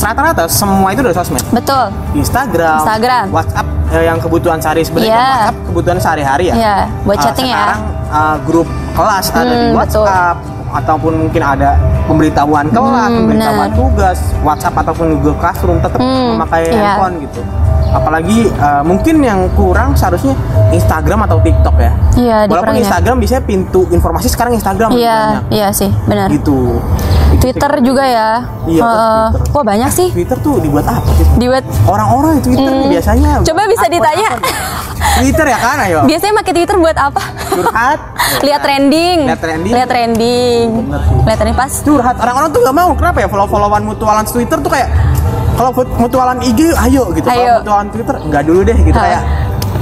rata-rata 0.00 0.44
semua 0.46 0.88
itu 0.90 1.00
dari 1.00 1.12
sosmed. 1.12 1.44
Betul. 1.50 1.86
Instagram, 2.14 2.78
Instagram. 2.80 3.24
WhatsApp 3.30 3.66
eh, 3.90 4.04
yang 4.04 4.18
kebutuhan 4.18 4.58
sehari 4.58 4.82
sebenarnya 4.82 5.12
Iya. 5.12 5.22
WhatsApp 5.22 5.56
kebutuhan 5.66 5.98
sehari-hari 5.98 6.44
ya. 6.46 6.54
Iya, 6.54 6.76
buat 7.02 7.16
Eh, 7.16 7.22
chatting 7.22 7.46
ya. 7.46 7.54
sekarang 7.54 7.80
eh, 8.10 8.36
grup 8.42 8.68
kelas 8.90 9.24
ada 9.28 9.42
di 9.42 9.44
Hmm, 9.44 9.54
betul. 9.54 9.76
WhatsApp 9.76 10.36
ataupun 10.74 11.12
mungkin 11.20 11.42
ada 11.44 11.70
pemberitahuan 12.04 12.66
kelas, 12.68 13.08
Hmm, 13.08 13.18
pemberitahuan 13.18 13.68
benar. 13.68 13.78
tugas, 13.78 14.18
WhatsApp 14.40 14.74
ataupun 14.78 15.06
Google 15.14 15.36
Classroom 15.36 15.78
tetap 15.78 15.98
Hmm, 15.98 16.36
memakai 16.36 16.62
iya. 16.66 16.94
handphone 16.94 17.14
gitu. 17.20 17.40
Apalagi 17.86 18.50
eh, 18.50 18.82
mungkin 18.82 19.16
yang 19.18 19.46
kurang 19.54 19.94
seharusnya 19.94 20.34
Instagram 20.70 21.24
atau 21.24 21.38
TikTok 21.38 21.76
ya. 21.76 21.92
Iya, 22.14 22.36
Walaupun 22.48 22.74
ya. 22.74 22.80
Instagram 22.82 23.16
biasanya 23.18 23.42
pintu 23.42 23.80
informasi 23.88 24.26
sekarang 24.28 24.52
Instagram 24.52 24.90
Iya, 24.90 25.18
banyak. 25.40 25.44
iya 25.52 25.68
sih, 25.70 25.90
benar. 26.04 26.26
Gitu. 26.26 26.82
Twitter 27.34 27.72
juga 27.82 28.02
ya. 28.02 28.28
Iya, 28.64 28.82
Heeh. 28.82 29.26
Twitter. 29.32 29.52
Wah, 29.52 29.64
banyak 29.64 29.90
sih. 29.90 30.08
Twitter 30.10 30.38
tuh 30.38 30.58
dibuat 30.58 30.86
apa 30.86 31.06
sih? 31.12 31.26
Dibuat 31.36 31.62
Orang-orang 31.84 32.38
Twitter 32.40 32.72
nih 32.72 32.88
biasanya 32.90 33.42
Coba 33.42 33.62
bisa 33.66 33.86
ditanya. 33.86 34.30
Twitter 35.14 35.46
ya 35.46 35.58
kan 35.58 35.78
ayo. 35.84 36.00
biasanya 36.04 36.34
pakai 36.36 36.52
Twitter 36.52 36.76
buat 36.76 36.96
apa? 36.96 37.22
Curhat. 37.48 37.98
Lihat 38.46 38.60
trending. 38.60 39.18
Lihat 39.24 39.40
trending. 39.40 39.72
Lihat 39.72 39.88
trending. 39.88 40.66
Sih. 40.66 41.22
Lihat 41.22 41.38
trending 41.38 41.56
pas. 41.56 41.72
Curhat. 41.80 42.16
Orang-orang 42.18 42.48
tuh 42.50 42.60
gak 42.60 42.74
mau. 42.74 42.90
Kenapa 42.92 43.18
ya 43.20 43.28
follow-followan 43.28 43.82
mutualan 43.84 44.24
Twitter 44.24 44.58
tuh 44.58 44.70
kayak 44.70 44.88
kalau 45.54 45.70
mutualan 45.96 46.38
IG 46.40 46.74
ayo 46.74 47.14
gitu. 47.14 47.24
Kalau 47.24 47.62
mutualan 47.62 47.86
Twitter 47.88 48.16
enggak 48.18 48.42
dulu 48.42 48.60
deh 48.62 48.78
gitu 48.80 48.98
Ha. 48.98 49.04
kayak 49.06 49.22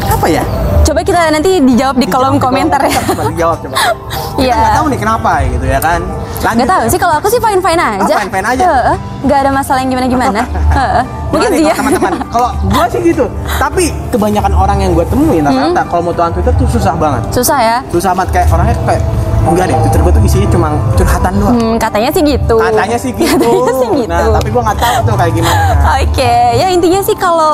apa 0.04 0.26
ya? 0.28 0.42
Coba 0.82 1.00
kita 1.00 1.20
nanti 1.30 1.50
dijawab 1.58 1.96
di 1.96 2.06
kolom 2.06 2.36
Dijawab 2.36 2.36
di 2.36 2.44
komentar 2.44 2.80
ya. 2.82 3.00
Coba 3.02 3.22
dijawab 3.30 3.58
coba. 3.64 3.76
Iya. 4.32 4.56
nggak 4.56 4.76
tahu 4.80 4.86
nih 4.88 5.00
kenapa 5.00 5.30
gitu 5.44 5.66
ya 5.68 5.78
kan. 5.78 6.00
Lanjut 6.42 6.60
Gak 6.60 6.70
tahu 6.70 6.82
ya. 6.82 6.90
sih 6.90 6.98
kalau 6.98 7.14
aku 7.16 7.28
sih 7.30 7.38
fine 7.38 7.60
fine 7.60 7.78
aja. 7.80 8.14
fine-fine 8.18 8.46
aja? 8.48 8.64
Heeh. 8.64 8.96
Gak 9.22 9.38
ada 9.40 9.50
masalah 9.50 9.78
yang 9.78 9.90
gimana 9.90 10.06
gimana. 10.18 10.40
Heeh. 10.68 11.02
Mungkin 11.30 11.50
ya. 11.54 11.70
kalau 11.70 11.78
teman-teman. 11.78 12.12
Kalau 12.28 12.48
gua 12.66 12.84
sih 12.86 13.00
gitu. 13.00 13.24
Tapi 13.56 13.84
kebanyakan 14.10 14.52
orang 14.52 14.78
yang 14.78 14.90
gua 14.92 15.06
temuin 15.06 15.40
Hmm? 15.40 15.54
rata-rata 15.70 15.82
kalau 15.86 16.02
mutualan 16.04 16.32
Twitter 16.32 16.52
tuh 16.52 16.66
susah 16.68 16.94
banget. 16.94 17.22
Susah 17.30 17.58
ya. 17.58 17.76
Susah 17.88 18.10
banget 18.12 18.30
kayak 18.34 18.46
orangnya 18.50 18.74
kayak 18.84 19.02
enggak 19.42 19.64
deh 19.64 19.76
Twitter 19.80 20.00
gua 20.00 20.12
tuh 20.12 20.22
isinya 20.22 20.48
cuma 20.50 20.66
curhatan 20.94 21.32
doang. 21.36 21.54
Hmm, 21.56 21.74
katanya 21.76 22.10
sih 22.10 22.22
gitu. 22.22 22.56
Katanya 22.58 22.98
sih 22.98 23.10
gitu. 23.12 23.30
Katanya 23.54 23.72
sih 23.72 23.88
gitu. 23.96 24.10
Nah, 24.10 24.34
tapi 24.34 24.48
gua 24.50 24.62
nggak 24.66 24.78
tahu 24.78 24.96
tuh 25.00 25.14
kayak 25.16 25.32
gimana. 25.32 25.62
Oke, 26.00 26.34
ya 26.52 26.66
intinya 26.68 27.00
sih 27.00 27.14
kalau 27.14 27.50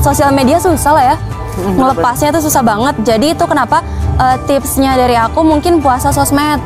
sosial 0.00 0.32
media 0.32 0.56
susah 0.56 0.92
lah 0.92 1.04
ya. 1.06 1.16
Melepasnya 1.60 2.32
tuh 2.32 2.40
susah 2.40 2.62
banget. 2.62 2.94
Jadi 3.04 3.26
itu 3.30 3.44
kenapa 3.44 3.84
eh, 4.16 4.36
tipsnya 4.44 4.96
dari 4.96 5.12
aku 5.12 5.44
mungkin 5.44 5.78
puasa 5.78 6.08
sosmed. 6.08 6.56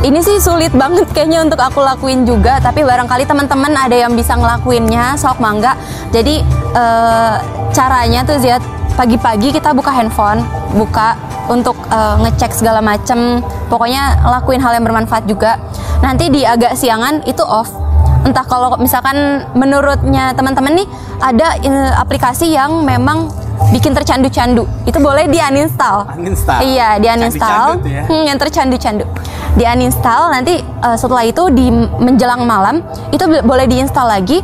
Ini 0.00 0.16
sih 0.24 0.40
sulit 0.40 0.72
banget 0.72 1.12
kayaknya 1.12 1.44
untuk 1.44 1.60
aku 1.60 1.84
lakuin 1.84 2.24
juga, 2.24 2.56
tapi 2.56 2.80
barangkali 2.80 3.28
teman-teman 3.28 3.68
ada 3.76 3.92
yang 3.92 4.16
bisa 4.16 4.32
ngelakuinnya, 4.32 5.12
sok 5.20 5.44
mangga. 5.44 5.76
Jadi 6.08 6.40
eh, 6.72 7.36
caranya 7.76 8.24
tuh 8.24 8.40
Ziat 8.40 8.64
pagi-pagi 8.96 9.52
kita 9.52 9.76
buka 9.76 9.92
handphone, 9.92 10.40
buka 10.72 11.20
untuk 11.52 11.76
eh, 11.92 12.16
ngecek 12.16 12.48
segala 12.48 12.80
macem. 12.80 13.44
Pokoknya 13.68 14.24
lakuin 14.24 14.64
hal 14.64 14.80
yang 14.80 14.88
bermanfaat 14.88 15.28
juga. 15.28 15.60
Nanti 16.00 16.32
di 16.32 16.48
agak 16.48 16.80
siangan 16.80 17.20
itu 17.28 17.44
off 17.44 17.68
entah 18.24 18.44
kalau 18.44 18.76
misalkan 18.76 19.48
menurutnya 19.56 20.36
teman-teman 20.36 20.80
nih 20.80 20.88
ada 21.20 21.60
eh, 21.60 21.92
aplikasi 22.00 22.56
yang 22.56 22.88
memang 22.88 23.28
bikin 23.68 23.92
tercandu-candu. 23.92 24.64
Itu 24.88 24.98
boleh 24.98 25.28
di 25.28 25.36
uninstall. 25.36 26.16
Uninstall. 26.16 26.60
iya 26.64 26.96
di 26.96 27.06
uninstall. 27.06 27.76
Candu-candu 27.76 27.84
tuh 27.84 27.92
ya. 27.92 28.02
Hmm, 28.08 28.22
yang 28.24 28.38
tercandu-candu. 28.40 29.04
Di 29.60 29.64
uninstall 29.68 30.22
nanti 30.32 30.54
eh, 30.64 30.96
setelah 30.96 31.24
itu 31.28 31.42
di 31.52 31.68
menjelang 32.00 32.48
malam 32.48 32.80
itu 33.12 33.24
boleh 33.44 33.68
diinstal 33.68 34.08
lagi 34.08 34.40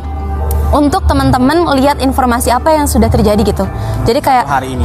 untuk 0.67 1.07
teman-teman 1.07 1.63
lihat 1.79 2.03
informasi 2.03 2.51
apa 2.51 2.75
yang 2.75 2.85
sudah 2.91 3.07
terjadi 3.07 3.39
gitu. 3.39 3.63
Jadi 4.03 4.19
kayak 4.19 4.45
Hari 4.45 4.67
ini. 4.75 4.83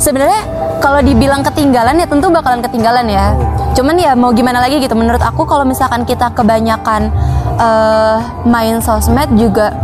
Sebenarnya 0.00 0.40
kalau 0.80 1.00
dibilang 1.04 1.44
ketinggalan 1.44 2.00
ya 2.00 2.06
tentu 2.08 2.32
bakalan 2.32 2.64
ketinggalan 2.64 3.06
ya. 3.08 3.36
Cuman 3.76 4.00
ya 4.00 4.16
mau 4.16 4.32
gimana 4.32 4.64
lagi 4.64 4.80
gitu. 4.80 4.96
Menurut 4.96 5.20
aku 5.20 5.44
kalau 5.44 5.68
misalkan 5.68 6.08
kita 6.08 6.32
kebanyakan 6.32 7.12
eh, 7.60 8.16
main 8.48 8.80
sosmed 8.80 9.28
juga 9.36 9.76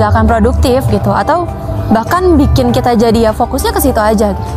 nggak 0.00 0.08
akan 0.08 0.24
produktif 0.24 0.88
gitu. 0.88 1.12
Atau 1.12 1.44
bahkan 1.92 2.34
bikin 2.34 2.72
kita 2.72 2.96
jadi 2.96 3.28
ya 3.28 3.32
fokusnya 3.32 3.68
ke 3.68 3.78
situ 3.78 4.00
aja 4.00 4.32
gitu. 4.32 4.52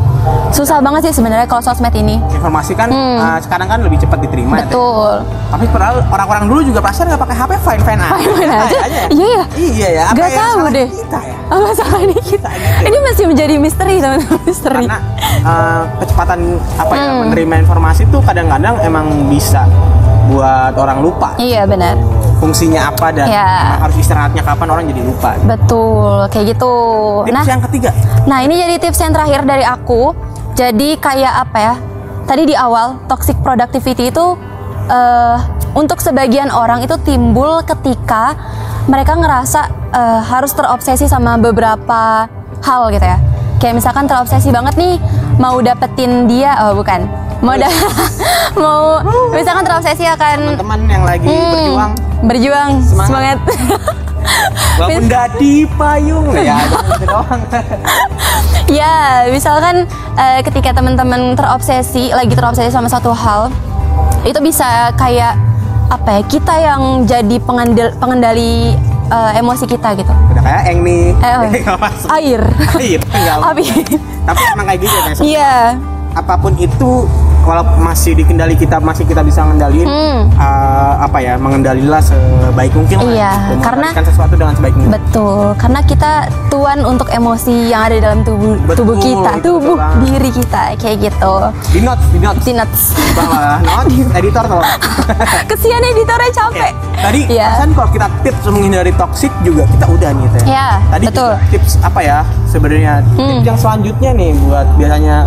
susah 0.49 0.79
banget 0.79 1.05
sih 1.05 1.19
sebenarnya 1.19 1.43
kalau 1.43 1.59
sosmed 1.59 1.91
ini 1.91 2.17
Informasi 2.31 2.73
kan 2.73 2.87
uh, 2.87 3.37
sekarang 3.37 3.67
kan 3.67 3.79
lebih 3.79 3.99
cepat 3.99 4.17
diterima. 4.19 4.55
ya. 4.55 4.63
Hmm. 4.63 4.65
betul 4.65 5.13
Tapi 5.45 5.65
padahal 5.67 5.95
orang-orang 6.07 6.43
dulu 6.45 6.59
juga 6.63 6.79
perasaan 6.79 7.05
nggak 7.07 7.21
pakai 7.21 7.35
HP 7.35 7.51
fine 7.59 7.81
fine 7.81 8.01
aja. 8.01 8.11
Fine-fine 8.15 8.49
aja. 8.49 8.63
Kayaknya. 8.65 9.03
Iya 9.11 9.27
ya? 9.29 9.45
Iya 9.53 9.87
ya. 9.89 10.03
Apa 10.03 10.13
Nggak 10.13 10.27
yang 10.27 10.39
tahu 10.39 10.55
salah 10.55 10.71
deh. 10.71 10.87
Kita 10.89 11.19
ya. 11.21 11.35
Oh, 11.45 11.59
masalah 11.61 11.99
ini 12.01 12.17
kita. 12.17 12.49
gitu. 12.49 12.83
Ini 12.83 12.97
masih 13.03 13.23
menjadi 13.27 13.53
misteri 13.57 13.95
teman-teman 13.99 14.39
misteri. 14.41 14.75
Karena 14.81 14.97
uh, 15.43 15.81
kecepatan 15.99 16.39
apa 16.75 16.93
ya 16.93 17.03
Hmm. 17.05 17.19
menerima 17.21 17.55
informasi 17.61 18.01
tuh 18.09 18.19
kadang-kadang 18.19 18.75
emang 18.81 19.05
bisa 19.27 19.67
buat 20.25 20.73
orang 20.73 20.97
lupa. 20.99 21.37
Iya 21.37 21.63
benar. 21.65 21.93
Fungsinya 22.35 22.91
apa 22.91 23.09
dan 23.09 23.25
emang 23.25 23.81
harus 23.81 23.95
istirahatnya 23.97 24.41
kapan 24.41 24.67
orang 24.69 24.83
jadi 24.85 25.01
lupa. 25.01 25.29
Betul, 25.41 26.27
kayak 26.29 26.45
gitu. 26.53 26.73
Tips 27.23 27.33
Nah, 27.33 27.43
yang 27.47 27.63
ketiga. 27.63 27.89
nah 28.25 28.39
ini 28.41 28.53
jadi 28.59 28.75
tips 28.77 28.99
yang 28.99 29.11
terakhir 29.11 29.41
dari 29.43 29.63
aku. 29.63 30.11
Jadi 30.53 30.95
kayak 30.97 31.33
apa 31.41 31.57
ya? 31.57 31.75
Tadi 32.25 32.43
di 32.45 32.55
awal 32.55 32.99
toxic 33.05 33.35
productivity 33.39 34.09
itu 34.09 34.25
eh, 34.87 35.37
untuk 35.73 35.99
sebagian 35.99 36.47
orang 36.49 36.81
itu 36.81 36.95
timbul 37.01 37.59
ketika 37.61 38.35
mereka 38.85 39.15
ngerasa 39.15 39.61
eh, 39.91 40.21
harus 40.23 40.51
terobsesi 40.51 41.05
sama 41.05 41.35
beberapa 41.35 42.27
hal 42.61 42.81
gitu 42.89 43.03
ya. 43.03 43.17
Kayak 43.57 43.79
misalkan 43.79 44.05
terobsesi 44.05 44.51
banget 44.51 44.75
nih 44.75 44.95
mau 45.35 45.59
dapetin 45.59 46.27
dia, 46.27 46.55
oh 46.61 46.75
bukan, 46.75 47.07
mau 47.39 47.55
da 47.55 47.67
mau 48.63 48.99
misalkan 49.31 49.63
terobsesi 49.63 50.03
akan 50.05 50.55
Teman 50.55 50.79
yang 50.87 51.03
lagi 51.03 51.27
Hmm, 51.27 51.51
berjuang 51.51 51.91
berjuang, 52.25 52.81
Semangat. 52.81 53.37
semangat. 53.37 53.37
walaupun 54.75 55.07
di 55.39 55.63
payung 55.77 56.27
ya 56.35 56.57
gitu 56.59 57.05
doang. 57.07 57.41
Ya, 58.65 59.29
misalkan 59.29 59.85
eh, 60.17 60.41
ketika 60.41 60.73
teman-teman 60.73 61.37
terobsesi, 61.37 62.09
lagi 62.09 62.33
terobsesi 62.33 62.73
sama 62.73 62.89
satu 62.89 63.13
hal, 63.13 63.53
itu 64.25 64.41
bisa 64.41 64.89
kayak 64.97 65.37
apa 65.85 66.17
ya? 66.17 66.21
Kita 66.25 66.53
yang 66.57 66.81
jadi 67.05 67.37
pengendal- 67.45 67.93
pengendali 68.01 68.73
eh, 69.05 69.31
emosi 69.37 69.69
kita 69.69 69.93
gitu. 69.93 70.09
Udah 70.09 70.41
kayak 70.41 70.63
eng 70.65 70.79
nih. 70.81 71.13
Eh, 71.13 71.35
oh. 71.69 72.09
Air. 72.17 72.41
Air, 72.73 73.01
Api. 73.37 73.63
Tapi 74.25 74.41
emang 74.57 74.65
kayak 74.65 74.79
gitu 74.81 74.97
ya. 74.97 75.13
Iya. 75.21 75.55
apa 76.15 76.33
pun 76.39 76.55
itu 76.55 77.05
walaupun 77.45 77.77
masih 77.79 78.11
dikendali 78.13 78.53
kita 78.53 78.77
masih 78.77 79.05
kita 79.05 79.21
bisa 79.21 79.41
ngendaliin 79.41 79.85
Hmm. 79.85 80.27
uh, 80.33 80.93
apa 80.99 81.17
ya 81.17 81.33
mengendalilah 81.35 82.01
sebaik 82.01 82.73
mungkin 82.73 82.97
lah 82.99 83.05
Iya, 83.07 83.31
karena- 83.61 83.93
sesuatu 83.95 84.33
dengan 84.33 84.53
sebaik 84.53 84.73
mungkin 84.73 84.91
Betul, 84.91 85.53
karena 85.55 85.79
kita 85.81 86.11
tuan 86.47 86.79
untuk 86.81 87.07
emosi 87.07 87.69
yang 87.69 87.85
ada 87.85 87.93
di 87.93 88.01
dalam 88.01 88.21
tubuh 88.21 88.57
Betul, 88.63 88.75
tubuh 88.75 88.95
kita, 88.97 89.31
tubuh 89.39 89.75
betul 89.75 90.01
diri 90.03 90.29
kita 90.31 90.61
kayak 90.75 90.97
gitu. 91.03 91.33
di 91.71 91.79
notes 91.79 92.05
di 92.09 92.51
notes 92.51 92.81
bawah 93.13 93.61
notes 93.61 94.09
editor 94.19 94.43
tolong 94.43 94.65
Kesian 95.49 95.83
editornya 95.85 96.31
capek. 96.31 96.71
tadi 96.97 97.19
Iya. 97.27 97.49
kan 97.59 97.69
kalau 97.71 97.89
kita 97.91 98.07
tips 98.21 98.43
menghindari 98.47 98.91
toxic 98.93 99.31
juga 99.41 99.63
kita 99.67 99.85
udah 99.85 100.09
nih 100.11 100.27
teh 100.31 100.43
Iya, 100.47 100.67
tadi 100.89 101.05
betul. 101.05 101.31
tips 101.51 101.71
apa 101.79 101.99
ya 102.01 102.17
sebenarnya 102.45 102.93
tips 103.11 103.43
yang 103.43 103.57
selanjutnya 103.57 104.09
nih 104.11 104.31
buat 104.39 104.67
biasanya 104.75 105.17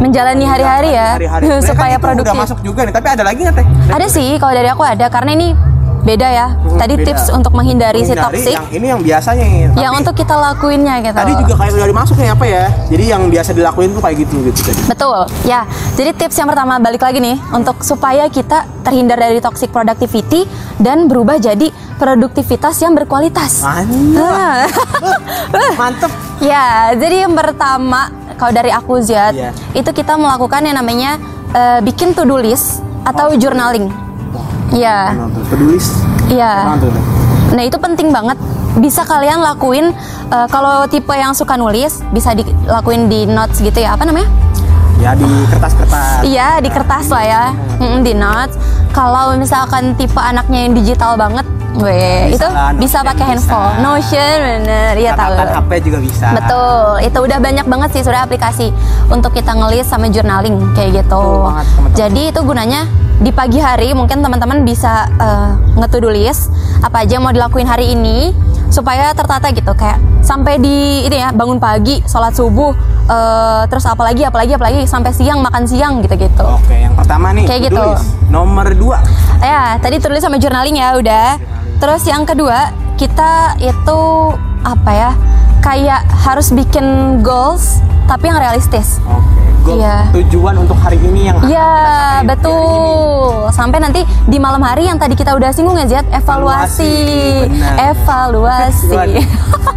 Menjalani 0.00 0.44
hari-hari 0.44 0.90
ya 0.90 1.14
hari-hari. 1.14 1.44
Supaya 1.68 1.96
produktif. 1.96 2.26
udah 2.26 2.36
masuk 2.40 2.58
juga 2.60 2.82
nih 2.82 2.92
tapi 2.92 3.08
ada 3.10 3.22
lagi 3.22 3.40
nggak 3.40 3.54
teh 3.54 3.66
Ada 3.88 4.06
sih, 4.08 4.36
kalau 4.36 4.52
dari 4.52 4.66
aku 4.66 4.82
ada 4.82 5.06
karena 5.06 5.30
ini 5.32 5.48
beda 6.00 6.24
ya. 6.26 6.46
Hmm, 6.48 6.80
Tadi 6.80 6.94
beda. 6.96 7.06
tips 7.06 7.28
untuk 7.28 7.52
menghindari, 7.52 8.00
si 8.00 8.10
Menghindari 8.10 8.40
toxic, 8.40 8.56
yang 8.56 8.68
ini 8.72 8.86
yang 8.88 9.00
biasanya 9.04 9.44
nih 9.44 9.60
yang 9.60 9.92
Tapi 9.92 9.98
untuk 10.00 10.14
kita 10.16 10.32
lakuinnya 10.32 10.94
gitu. 10.98 11.12
tadi 11.14 11.32
juga 11.36 11.54
kayak 11.54 11.72
udah 11.76 11.88
dimasuk 11.92 12.16
nih 12.16 12.30
apa 12.30 12.44
ya 12.46 12.64
jadi 12.88 13.04
yang 13.06 13.22
biasa 13.28 13.50
dilakuin 13.52 13.90
tuh 13.92 14.00
kayak 14.00 14.16
gitu 14.18 14.36
gitu 14.42 14.60
tadi 14.64 14.80
Betul, 14.88 15.18
ya. 15.44 15.60
Jadi 15.92 16.10
tips 16.16 16.36
yang 16.40 16.48
pertama 16.48 16.80
balik 16.80 17.04
lagi 17.04 17.20
nih 17.20 17.36
untuk 17.52 17.84
supaya 17.84 18.24
kita 18.26 18.64
terhindar 18.80 19.20
dari 19.20 19.38
toxic 19.38 19.68
productivity 19.68 20.48
dan 20.80 21.04
berubah 21.04 21.36
jadi 21.36 21.68
produktivitas 22.00 22.80
yang 22.80 22.96
berkualitas. 22.96 23.60
Mantap. 23.60 24.24
Ah. 24.24 24.64
Mantep. 25.80 26.12
Ya, 26.40 26.96
jadi 26.96 27.28
yang 27.28 27.36
pertama 27.36 28.08
kalau 28.40 28.56
dari 28.56 28.72
aku 28.72 28.96
Ziad, 28.98 29.36
Iya. 29.36 29.52
itu 29.76 29.90
kita 29.92 30.16
melakukan 30.16 30.64
yang 30.64 30.74
namanya 30.74 31.20
eh, 31.50 31.84
bikin 31.84 32.16
to-do 32.16 32.40
list 32.40 32.80
atau 33.02 33.36
journaling. 33.36 33.92
Iya. 34.72 35.12
Nonton 35.12 35.44
pedulis. 35.44 35.92
Iya. 36.26 36.72
Nonton. 36.72 36.94
Nah 37.52 37.62
itu 37.62 37.76
penting 37.76 38.08
banget. 38.08 38.40
Bisa 38.78 39.02
kalian 39.02 39.42
lakuin 39.42 39.92
eh, 40.30 40.46
kalau 40.48 40.86
tipe 40.86 41.12
yang 41.12 41.34
suka 41.34 41.60
nulis 41.60 42.00
bisa 42.08 42.32
dilakuin 42.32 43.06
di 43.06 43.28
notes 43.28 43.60
gitu 43.60 43.76
ya 43.76 43.92
apa 43.92 44.08
namanya? 44.08 44.30
Ya 44.96 45.12
di 45.12 45.26
kertas-kertas. 45.48 46.22
Iya 46.22 46.48
di 46.60 46.68
kertas 46.68 47.08
lah 47.08 47.24
ya, 47.24 47.44
Mm, 47.76 48.00
di 48.00 48.12
notes. 48.12 48.54
Kalau 48.90 49.32
misalkan 49.34 49.96
tipe 49.96 50.16
anaknya 50.16 50.64
yang 50.64 50.72
digital 50.72 51.16
banget, 51.16 51.44
weh 51.78 52.34
itu 52.34 52.46
bisa 52.82 52.98
pakai 53.06 53.24
bisa. 53.24 53.30
handphone, 53.30 53.74
Notion 53.84 54.36
bener, 54.42 54.92
iya 54.98 55.12
tahu. 55.14 55.34
HP 55.38 55.70
juga 55.86 55.98
bisa. 56.02 56.26
Betul, 56.34 57.06
itu 57.06 57.18
udah 57.20 57.38
banyak 57.38 57.66
banget 57.70 57.90
sih 57.94 58.02
sudah 58.02 58.26
aplikasi 58.26 58.74
untuk 59.06 59.30
kita 59.30 59.54
ngelis 59.54 59.86
sama 59.86 60.10
journaling 60.10 60.58
kayak 60.74 61.04
gitu. 61.04 61.50
Jadi 61.94 62.34
itu 62.34 62.40
gunanya 62.42 62.90
di 63.20 63.30
pagi 63.30 63.60
hari 63.60 63.92
mungkin 63.92 64.24
teman-teman 64.24 64.64
bisa 64.64 65.04
uh, 65.20 65.52
nge-to-do 65.76 66.08
list 66.08 66.48
apa 66.80 67.04
aja 67.04 67.20
yang 67.20 67.24
mau 67.28 67.34
dilakuin 67.36 67.68
hari 67.68 67.92
ini 67.92 68.32
supaya 68.72 69.12
tertata 69.12 69.52
gitu 69.52 69.76
kayak 69.76 70.00
sampai 70.24 70.56
di 70.62 71.04
ini 71.04 71.16
ya 71.20 71.34
bangun 71.34 71.58
pagi, 71.58 72.00
sholat 72.06 72.32
subuh, 72.32 72.72
uh, 73.10 73.66
terus 73.66 73.84
apalagi 73.84 74.22
apalagi 74.22 74.54
apalagi 74.54 74.86
sampai 74.86 75.10
siang 75.10 75.42
makan 75.42 75.66
siang 75.66 76.00
gitu-gitu. 76.00 76.44
Oke, 76.46 76.86
yang 76.86 76.94
pertama 76.94 77.34
nih. 77.34 77.44
Kayak 77.50 77.72
gitu. 77.72 77.84
Nomor 78.30 78.70
dua. 78.78 79.02
Ya, 79.42 79.76
tadi 79.82 79.98
tulis 79.98 80.22
sama 80.22 80.38
journaling 80.38 80.78
ya 80.78 80.94
udah. 80.96 81.59
Terus 81.80 82.02
yang 82.04 82.22
kedua, 82.22 82.68
kita 82.94 83.56
itu 83.58 84.00
apa 84.60 84.90
ya? 84.92 85.10
Kayak 85.60 86.04
harus 86.10 86.48
bikin 86.50 86.84
goals 87.20 87.80
tapi 88.04 88.28
yang 88.28 88.36
realistis. 88.36 89.00
Oke. 89.02 89.38
Goal 89.60 89.76
Iya. 89.76 90.08
tujuan 90.10 90.56
untuk 90.56 90.72
hari 90.74 90.96
ini 90.98 91.28
yang 91.28 91.36
Iya, 91.38 91.44
di 91.44 91.52
hari 91.52 92.16
ini. 92.16 92.28
betul. 92.28 93.28
Sampai 93.50 93.76
nanti 93.76 94.00
di 94.24 94.36
malam 94.36 94.56
hari 94.58 94.88
yang 94.88 94.96
tadi 94.96 95.12
kita 95.12 95.32
udah 95.32 95.52
singgung 95.52 95.76
ya, 95.76 95.84
Ziat, 95.86 96.06
evaluasi. 96.10 96.96
Evaluasi. 97.76 98.88
Tujuan. 98.88 99.08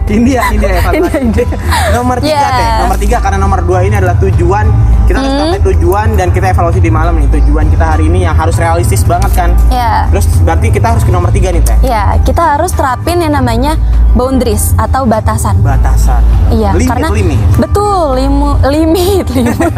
ini 0.07 0.29
ya, 0.31 0.43
ini 0.49 0.63
ya 0.63 0.75
evaluasi. 0.81 1.43
nomor 1.91 2.17
tiga 2.17 2.31
Iya. 2.33 2.47
teh. 2.49 2.67
Nomor 2.79 2.97
tiga 2.97 3.17
karena 3.19 3.37
nomor 3.37 3.59
dua 3.61 3.79
ini 3.81 3.95
adalah 3.97 4.15
tujuan. 4.17 4.65
Kita 5.03 5.19
harus 5.19 5.31
Hmm. 5.33 5.65
tujuan 5.65 6.07
dan 6.15 6.27
kita 6.29 6.47
evaluasi 6.49 6.79
di 6.79 6.87
malam 6.87 7.15
nih. 7.17 7.27
Tujuan 7.33 7.67
kita 7.67 7.85
hari 7.85 8.07
ini 8.07 8.23
yang 8.23 8.33
harus 8.33 8.55
realistis 8.55 9.03
banget 9.03 9.31
kan. 9.33 9.49
Ya. 9.67 10.07
Terus 10.09 10.25
berarti 10.41 10.67
kita 10.69 10.87
harus 10.89 11.03
ke 11.03 11.11
nomor 11.11 11.29
tiga 11.29 11.51
nih 11.51 11.59
teh. 11.59 11.77
Ya, 11.81 12.15
kita 12.21 12.55
harus 12.55 12.71
terapin 12.71 13.19
yang 13.19 13.33
namanya 13.33 13.75
boundaries 14.13 14.71
atau 14.75 15.03
batasan. 15.03 15.59
Batasan. 15.59 16.23
Iya, 16.49 16.71
limit, 16.71 16.87
karena 16.87 17.07
limit. 17.09 17.39
betul 17.57 18.15
limu, 18.15 18.51
limit, 18.63 19.25
limit. 19.35 19.73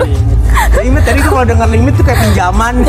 limit. 0.76 1.04
tadi 1.04 1.20
tuh 1.20 1.32
kalau 1.32 1.46
dengar 1.46 1.68
limit 1.68 1.94
tuh 1.94 2.04
kayak 2.04 2.20
pinjaman. 2.22 2.76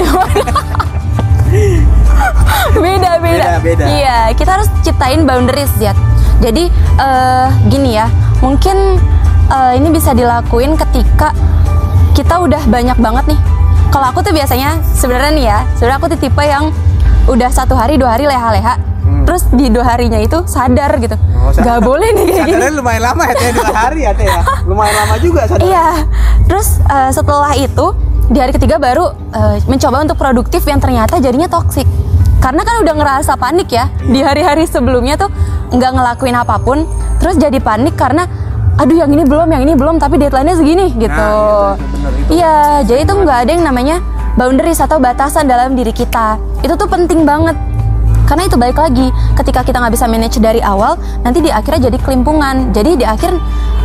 beda, 2.76 3.10
beda 3.22 3.44
Beda, 3.46 3.52
beda. 3.62 3.84
Iya, 3.86 4.18
kita 4.34 4.50
harus 4.58 4.68
ciptain 4.82 5.24
boundaries, 5.24 5.70
Ziat. 5.78 5.96
Jadi 6.38 6.68
eh, 6.98 7.46
gini 7.68 7.96
ya, 7.96 8.10
mungkin 8.40 8.98
eh, 9.48 9.72
ini 9.74 9.88
bisa 9.88 10.12
dilakuin 10.12 10.74
ketika 10.76 11.32
kita 12.16 12.40
udah 12.40 12.62
banyak 12.66 12.96
banget 12.96 13.36
nih. 13.36 13.40
Kalau 13.92 14.06
aku 14.08 14.24
tuh 14.24 14.32
biasanya 14.32 14.80
sebenarnya 14.96 15.32
nih 15.36 15.44
ya, 15.46 15.58
sebenarnya 15.76 15.98
aku 16.00 16.08
tuh 16.10 16.18
tipe 16.18 16.42
yang 16.42 16.72
udah 17.28 17.50
satu 17.52 17.76
hari 17.76 18.00
dua 18.00 18.16
hari 18.16 18.24
leha-leha, 18.24 18.80
terus 19.28 19.44
di 19.52 19.68
dua 19.68 19.84
harinya 19.84 20.16
itu 20.16 20.42
sadar 20.48 20.96
gitu, 20.96 21.14
Hmm. 21.14 21.46
Oh, 21.46 21.52
sadar. 21.52 21.62
nggak 21.62 21.78
boleh 21.84 22.08
nih 22.10 22.24
kayak 22.26 22.44
gini. 22.48 22.66
Lumayan 22.72 23.02
lama 23.04 23.22
ya 23.28 23.34
teh 23.36 23.50
dua 23.52 23.70
hari 23.70 24.00
ya 24.02 24.12
teh 24.16 24.26
ya. 24.26 24.40
Lumayan 24.68 24.94
lama 24.96 25.14
juga 25.20 25.40
sadar. 25.44 25.62
Iya. 25.62 25.88
Terus 26.48 26.68
eh, 26.82 27.10
setelah 27.12 27.52
itu 27.54 27.86
di 28.26 28.38
hari 28.42 28.52
ketiga 28.56 28.80
baru 28.80 29.12
eh, 29.30 29.56
mencoba 29.68 30.02
untuk 30.02 30.16
produktif 30.16 30.64
yang 30.64 30.80
ternyata 30.80 31.20
jadinya 31.20 31.46
toksik. 31.46 31.86
Karena 32.40 32.62
kan 32.62 32.84
udah 32.84 32.94
ngerasa 32.94 33.32
panik 33.36 33.68
ya 33.70 33.88
di 34.02 34.20
hari-hari 34.22 34.66
sebelumnya 34.66 35.16
tuh 35.16 35.30
nggak 35.72 35.92
ngelakuin 35.94 36.36
apa 36.36 36.56
pun, 36.62 36.86
terus 37.18 37.34
jadi 37.36 37.58
panik 37.58 37.98
karena 37.98 38.28
aduh 38.76 38.96
yang 38.96 39.10
ini 39.10 39.24
belum, 39.24 39.48
yang 39.48 39.62
ini 39.64 39.72
belum, 39.72 39.96
tapi 39.96 40.16
deadline-nya 40.16 40.56
segini 40.56 40.92
gitu. 40.92 41.08
Nah, 41.08 41.74
itu, 41.74 41.84
itu 41.84 41.96
bener, 41.96 42.12
itu. 42.12 42.30
Iya, 42.36 42.56
jadi 42.84 43.00
itu 43.02 43.12
nggak 43.16 43.38
ada 43.46 43.50
yang 43.50 43.64
namanya 43.64 43.96
boundaries 44.36 44.80
atau 44.80 45.00
batasan 45.00 45.48
dalam 45.48 45.72
diri 45.72 45.90
kita. 45.90 46.36
Itu 46.60 46.76
tuh 46.76 46.84
penting 46.84 47.24
banget. 47.24 47.56
Karena 48.26 48.42
itu 48.44 48.58
balik 48.58 48.76
lagi, 48.76 49.06
ketika 49.38 49.62
kita 49.62 49.78
nggak 49.78 49.94
bisa 49.94 50.10
manage 50.10 50.42
dari 50.42 50.58
awal, 50.58 50.98
nanti 51.22 51.38
di 51.38 51.48
akhirnya 51.48 51.88
jadi 51.88 51.98
kelimpungan. 52.02 52.74
Jadi 52.74 52.98
di 52.98 53.06
akhir 53.06 53.30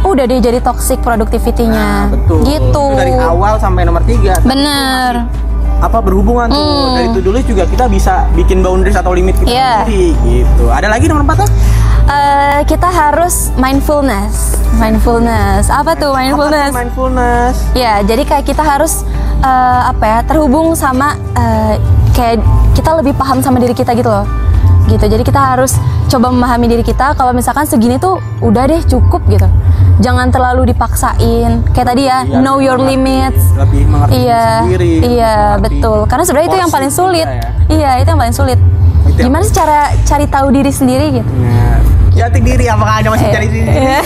udah 0.02 0.26
deh 0.26 0.42
jadi 0.42 0.58
toxic 0.60 0.98
productivity-nya. 1.06 2.10
Nah, 2.10 2.10
betul. 2.10 2.42
Gitu. 2.44 2.58
Itu 2.74 2.98
dari 2.98 3.14
awal 3.14 3.62
sampai 3.62 3.86
nomor 3.86 4.02
tiga. 4.02 4.42
Bener. 4.42 5.30
Apa 5.78 5.98
berhubungan 5.98 6.50
tuh 6.50 6.58
Hmm. 6.58 6.94
dari 6.94 7.22
do 7.22 7.32
list 7.34 7.50
juga 7.50 7.66
kita 7.66 7.86
bisa 7.86 8.26
bikin 8.34 8.62
boundaries 8.62 8.98
atau 8.98 9.14
limit 9.14 9.34
kita 9.38 9.50
Iya. 9.50 9.86
sendiri 9.86 10.14
gitu. 10.26 10.66
Ada 10.70 10.90
lagi 10.90 11.06
nomor 11.06 11.22
empat 11.26 11.46
eh, 12.08 12.60
kita 12.64 12.88
harus 12.88 13.50
mindfulness. 13.56 14.58
Mindfulness. 14.74 15.68
Apa 15.68 15.94
tuh 15.94 16.12
mindfulness? 16.12 16.72
Apa 16.72 16.74
tuh 16.74 16.80
mindfulness. 16.80 17.54
Ya, 17.74 18.02
jadi 18.02 18.24
kayak 18.24 18.46
kita 18.46 18.64
harus 18.64 19.04
eh, 19.40 19.82
apa 19.86 20.04
ya 20.04 20.20
terhubung 20.24 20.74
sama 20.74 21.14
eh, 21.34 21.76
kayak 22.12 22.42
kita 22.74 22.96
lebih 22.96 23.14
paham 23.14 23.40
sama 23.40 23.58
diri 23.58 23.74
kita 23.74 23.94
gitu 23.94 24.08
loh. 24.08 24.26
Gitu. 24.86 25.04
Jadi 25.04 25.24
kita 25.24 25.40
harus 25.40 25.78
coba 26.08 26.28
memahami 26.30 26.68
diri 26.68 26.84
kita. 26.84 27.14
Kalau 27.14 27.32
misalkan 27.32 27.64
segini 27.64 27.96
tuh 27.96 28.20
udah 28.40 28.66
deh 28.66 28.82
cukup 28.84 29.24
gitu. 29.26 29.48
Jangan 30.02 30.28
terlalu 30.28 30.74
dipaksain. 30.74 31.62
Kayak 31.72 31.88
tadi 31.88 32.04
ya, 32.04 32.26
Iya, 32.26 32.42
know 32.42 32.58
your 32.58 32.76
mengerti- 32.76 32.98
limits. 32.98 33.44
Lebih 33.54 33.82
mengerti 33.86 34.12
Iya, 34.18 34.44
sendiri. 34.60 34.92
iya 35.06 35.36
betul. 35.56 36.10
Karena 36.10 36.24
sebenarnya 36.26 36.50
itu 36.50 36.60
yang 36.60 36.72
paling 36.74 36.92
sulit. 36.92 37.28
ya. 37.30 37.44
Iya, 37.70 37.90
itu 38.02 38.08
yang 38.10 38.20
paling 38.20 38.36
sulit. 38.36 38.60
Itu 39.02 39.22
Gimana 39.22 39.44
sih 39.44 39.54
cara 39.54 39.80
cari 40.02 40.26
tahu 40.26 40.48
diri 40.50 40.72
sendiri 40.72 41.06
gitu? 41.14 41.32
Nah, 41.32 41.61
jati 42.22 42.40
diri 42.40 42.66
apakah 42.66 42.94
anda 43.02 43.10
masih 43.10 43.28
cari 43.28 43.48
diri 43.50 43.66
ya? 43.82 44.00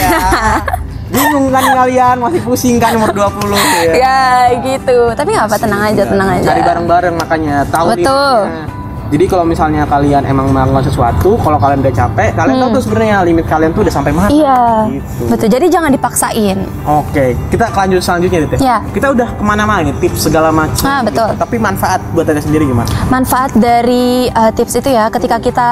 Bingung 1.05 1.47
kan 1.47 1.63
kalian 1.75 2.15
masih 2.17 2.41
pusing 2.41 2.75
kan 2.79 2.95
umur 2.95 3.11
20 3.11 3.51
ya. 3.53 3.93
Ya 3.93 4.21
gitu. 4.57 5.11
Tapi 5.11 5.29
nggak 5.31 5.47
apa, 5.47 5.57
tenang 5.59 5.81
aja, 5.83 6.03
tenang 6.03 6.29
aja. 6.31 6.47
Cari 6.47 6.61
bareng-bareng 6.63 7.13
makanya 7.13 7.55
tahu 7.67 7.93
Betul. 7.93 8.37
limitnya. 8.41 8.83
Jadi 9.05 9.25
kalau 9.29 9.45
misalnya 9.45 9.85
kalian 9.85 10.25
emang 10.25 10.49
melakukan 10.49 10.81
sesuatu, 10.81 11.37
kalau 11.37 11.61
kalian 11.61 11.77
udah 11.79 11.93
capek, 11.93 12.33
kalian 12.33 12.57
tahu 12.57 12.69
tuh 12.73 12.83
sebenarnya 12.83 13.17
limit 13.21 13.45
kalian 13.45 13.69
tuh 13.69 13.85
udah 13.85 13.93
sampai 13.93 14.11
mana. 14.11 14.27
Hmm. 14.27 14.33
Iya, 14.33 14.59
Gitu. 14.97 15.21
betul. 15.29 15.47
Jadi 15.53 15.65
jangan 15.69 15.89
dipaksain. 15.93 16.57
Oke, 16.83 17.25
kita 17.53 17.65
lanjut 17.69 18.01
selanjutnya 18.01 18.39
Tete. 18.43 18.55
Ya. 18.57 18.81
Kita 18.89 19.13
udah 19.13 19.29
ke 19.29 19.43
mana-mana 19.45 19.85
nih, 19.85 19.93
tips 20.01 20.25
segala 20.25 20.49
macam. 20.49 20.83
Ah, 20.83 21.05
betul. 21.05 21.29
gitu. 21.29 21.37
Tapi 21.37 21.55
manfaat 21.61 22.01
buat 22.11 22.25
Tete 22.25 22.41
sendiri 22.41 22.65
gimana? 22.65 22.89
Manfaat 23.07 23.53
dari 23.53 24.25
uh, 24.27 24.49
tips 24.49 24.73
itu 24.75 24.89
ya, 24.89 25.05
ketika 25.07 25.37
kita 25.37 25.67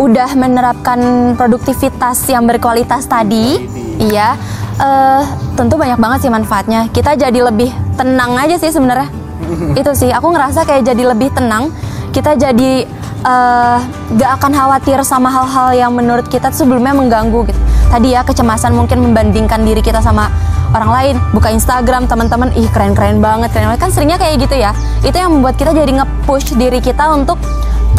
udah 0.00 0.32
menerapkan 0.32 0.98
produktivitas 1.36 2.24
yang 2.32 2.48
berkualitas 2.48 3.04
tadi, 3.04 3.60
iya, 4.00 4.32
eh, 4.80 5.22
tentu 5.60 5.76
banyak 5.76 6.00
banget 6.00 6.24
sih 6.24 6.32
manfaatnya. 6.32 6.88
Kita 6.88 7.20
jadi 7.20 7.36
lebih 7.52 7.68
tenang 8.00 8.32
aja 8.40 8.56
sih 8.56 8.72
sebenarnya. 8.72 9.12
itu 9.80 9.92
sih, 9.92 10.08
aku 10.08 10.32
ngerasa 10.32 10.64
kayak 10.64 10.88
jadi 10.88 11.12
lebih 11.12 11.28
tenang. 11.36 11.68
Kita 12.16 12.32
jadi 12.32 12.88
eh, 13.20 13.78
gak 14.16 14.30
akan 14.40 14.52
khawatir 14.56 15.04
sama 15.04 15.28
hal-hal 15.28 15.76
yang 15.76 15.92
menurut 15.92 16.24
kita 16.32 16.48
sebelumnya 16.48 16.96
mengganggu 16.96 17.52
gitu. 17.52 17.60
Tadi 17.92 18.16
ya 18.16 18.24
kecemasan 18.24 18.72
mungkin 18.72 19.04
membandingkan 19.04 19.68
diri 19.68 19.84
kita 19.84 20.00
sama 20.00 20.32
orang 20.70 20.90
lain 20.90 21.14
buka 21.34 21.50
Instagram 21.50 22.06
teman-teman 22.06 22.54
ih 22.54 22.70
keren-keren 22.70 23.18
banget 23.18 23.50
keren 23.50 23.74
banget 23.74 23.80
kan 23.82 23.90
seringnya 23.90 24.18
kayak 24.22 24.38
gitu 24.46 24.54
ya 24.54 24.70
itu 25.02 25.16
yang 25.18 25.34
membuat 25.34 25.58
kita 25.58 25.74
jadi 25.74 25.90
nge-push 25.98 26.54
diri 26.54 26.78
kita 26.78 27.10
untuk 27.10 27.42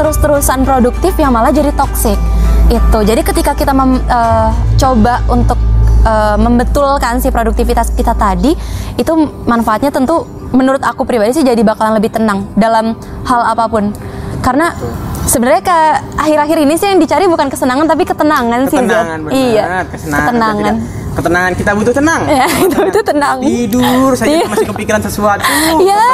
terus-terusan 0.02 0.66
produktif 0.66 1.14
yang 1.22 1.30
malah 1.30 1.54
jadi 1.54 1.70
toxic. 1.78 2.18
Itu. 2.74 3.06
Jadi 3.06 3.22
ketika 3.22 3.54
kita 3.54 3.70
mem- 3.70 4.02
eh, 4.02 4.50
coba 4.82 5.22
untuk 5.30 5.62
eh, 6.02 6.38
membetulkan 6.42 7.22
si 7.22 7.30
produktivitas 7.30 7.94
kita 7.94 8.18
tadi 8.18 8.58
itu 8.98 9.14
manfaatnya 9.46 9.94
tentu 9.94 10.26
menurut 10.52 10.82
aku 10.82 11.06
pribadi 11.06 11.38
sih 11.38 11.46
jadi 11.46 11.62
bakalan 11.62 12.02
lebih 12.02 12.18
tenang 12.18 12.50
dalam 12.58 12.98
hal 13.30 13.42
apa 13.46 13.70
pun. 13.70 13.94
Karena 14.42 14.74
sebenarnya 15.32 15.64
ke 15.64 15.78
akhir-akhir 16.18 16.58
ini 16.60 16.74
sih 16.76 16.88
yang 16.88 17.00
dicari 17.00 17.26
bukan 17.26 17.48
kesenangan 17.48 17.88
tapi 17.88 18.04
ketenangan, 18.04 18.68
sih. 18.68 18.78
Ketenangan 18.78 19.20
benar. 19.22 19.32
iya 19.34 19.64
Kesenangan. 19.88 20.28
ketenangan 20.28 20.76
Tidak- 20.76 21.00
Ketenangan 21.12 21.52
kita 21.54 21.72
butuh 21.76 21.92
tenang. 21.94 22.22
ya 22.24 22.48
itu 22.64 22.78
itu 22.88 23.02
tenang 23.04 23.38
Tidur 23.42 24.12
saja 24.14 24.32
Iya. 24.32 24.46
masih 24.48 24.68
kepikiran 24.68 25.02
sesuatu. 25.02 25.44
Iya, 25.84 26.08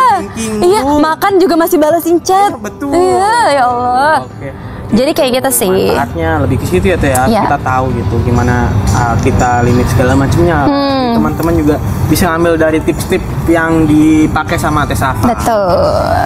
iya, 0.58 0.80
makan 0.82 1.38
juga 1.38 1.53
masih 1.56 1.77
balasin 1.77 2.17
chat. 2.19 2.49
Iya, 2.49 2.58
betul. 2.58 2.89
Iya, 2.89 3.34
ya 3.51 3.63
Allah. 3.63 4.17
Oke. 4.23 4.49
Jadi 4.88 5.12
kayak 5.12 5.32
gitu 5.38 5.49
sih. 5.53 5.69
Manfaatnya 5.91 6.32
lebih 6.41 6.58
ke 6.58 6.65
situ 6.65 6.86
ya 6.88 6.97
Teh 6.97 7.12
ya. 7.12 7.23
Iya. 7.27 7.41
Kita 7.43 7.60
tahu 7.62 7.86
gitu 7.93 8.15
gimana 8.23 8.71
uh, 8.89 9.13
kita 9.19 9.62
limit 9.62 9.86
segala 9.86 10.15
macamnya. 10.15 10.63
Hmm. 10.63 11.13
Teman-teman 11.13 11.53
juga 11.53 11.75
bisa 12.08 12.32
ngambil 12.32 12.53
dari 12.58 12.80
tips-tips 12.82 13.21
yang 13.45 13.86
dipakai 13.86 14.58
sama 14.58 14.88
Teh 14.88 14.95
Safa. 14.95 15.27
Betul. 15.27 15.77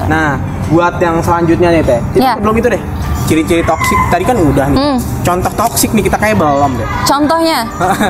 Nah, 0.08 0.40
buat 0.72 0.94
yang 1.04 1.20
selanjutnya 1.20 1.70
nih 1.76 1.82
Teh. 1.84 2.00
Tips 2.16 2.24
Iya. 2.24 2.34
Belum 2.40 2.56
itu 2.58 2.68
deh. 2.72 2.82
Ciri-ciri 3.28 3.64
toksik 3.64 4.00
tadi 4.12 4.24
kan 4.24 4.36
udah 4.40 4.66
nih. 4.72 4.78
Hmm. 4.80 4.98
Contoh 5.24 5.52
toksik 5.56 5.92
nih 5.92 6.04
kita 6.08 6.18
kayak 6.18 6.36
belum 6.40 6.72
deh. 6.80 6.88
Contohnya. 7.06 7.68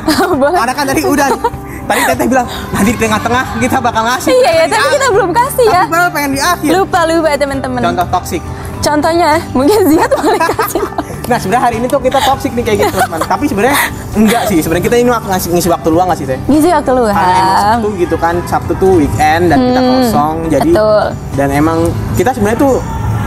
Ada 0.63 0.73
kan 0.73 0.85
tadi 0.87 1.01
udah. 1.03 1.27
nih. 1.33 1.41
Tadi 1.81 2.01
Teteh 2.07 2.27
bilang 2.29 2.47
nanti 2.71 2.89
di 2.95 2.99
tengah-tengah 3.01 3.43
kita 3.59 3.77
bakal 3.83 4.01
ngasih. 4.07 4.31
Iya 4.31 4.51
ya, 4.53 4.65
tapi 4.69 4.87
kita 4.95 5.07
belum 5.11 5.31
kasih 5.35 5.65
ya. 5.67 5.83
Tapi 5.89 6.09
pengen 6.13 6.31
di 6.37 6.41
akhir. 6.41 6.69
Lupa 6.71 6.99
lupa 7.03 7.27
ya 7.33 7.37
teman-teman. 7.41 7.81
Contoh 7.83 8.07
toksik. 8.07 8.41
Contohnya, 8.81 9.37
mungkin 9.53 9.77
Ziat 9.85 10.09
boleh 10.09 10.41
kasih. 10.41 10.81
Nah 11.21 11.37
sebenarnya 11.37 11.63
hari 11.63 11.75
ini 11.77 11.85
tuh 11.85 12.01
kita 12.01 12.17
toxic 12.19 12.51
nih 12.51 12.63
kayak 12.63 12.77
gitu 12.83 12.97
teman. 12.99 13.19
Tapi 13.21 13.45
sebenarnya 13.45 13.77
enggak 14.13 14.43
sih. 14.45 14.57
Sebenarnya 14.59 14.85
kita 14.85 14.95
ini 14.97 15.09
ngasih 15.09 15.49
ngisi 15.51 15.69
waktu 15.69 15.87
luang 15.87 16.07
nggak 16.07 16.19
sih 16.19 16.25
teh? 16.25 16.39
Ngisi 16.45 16.69
waktu 16.69 16.89
lu 16.91 17.03
Karena 17.05 17.33
emang 17.35 17.55
Sabtu 17.55 17.87
gitu 17.95 18.15
kan, 18.17 18.35
Sabtu 18.45 18.71
tuh 18.75 18.91
weekend 18.97 19.43
dan 19.47 19.57
kita 19.59 19.79
Hmm, 19.79 19.89
kosong. 19.95 20.35
Jadi 20.49 20.69
betul. 20.69 21.03
dan 21.35 21.47
emang 21.49 21.79
kita 22.17 22.29
sebenarnya 22.31 22.59
tuh 22.59 22.73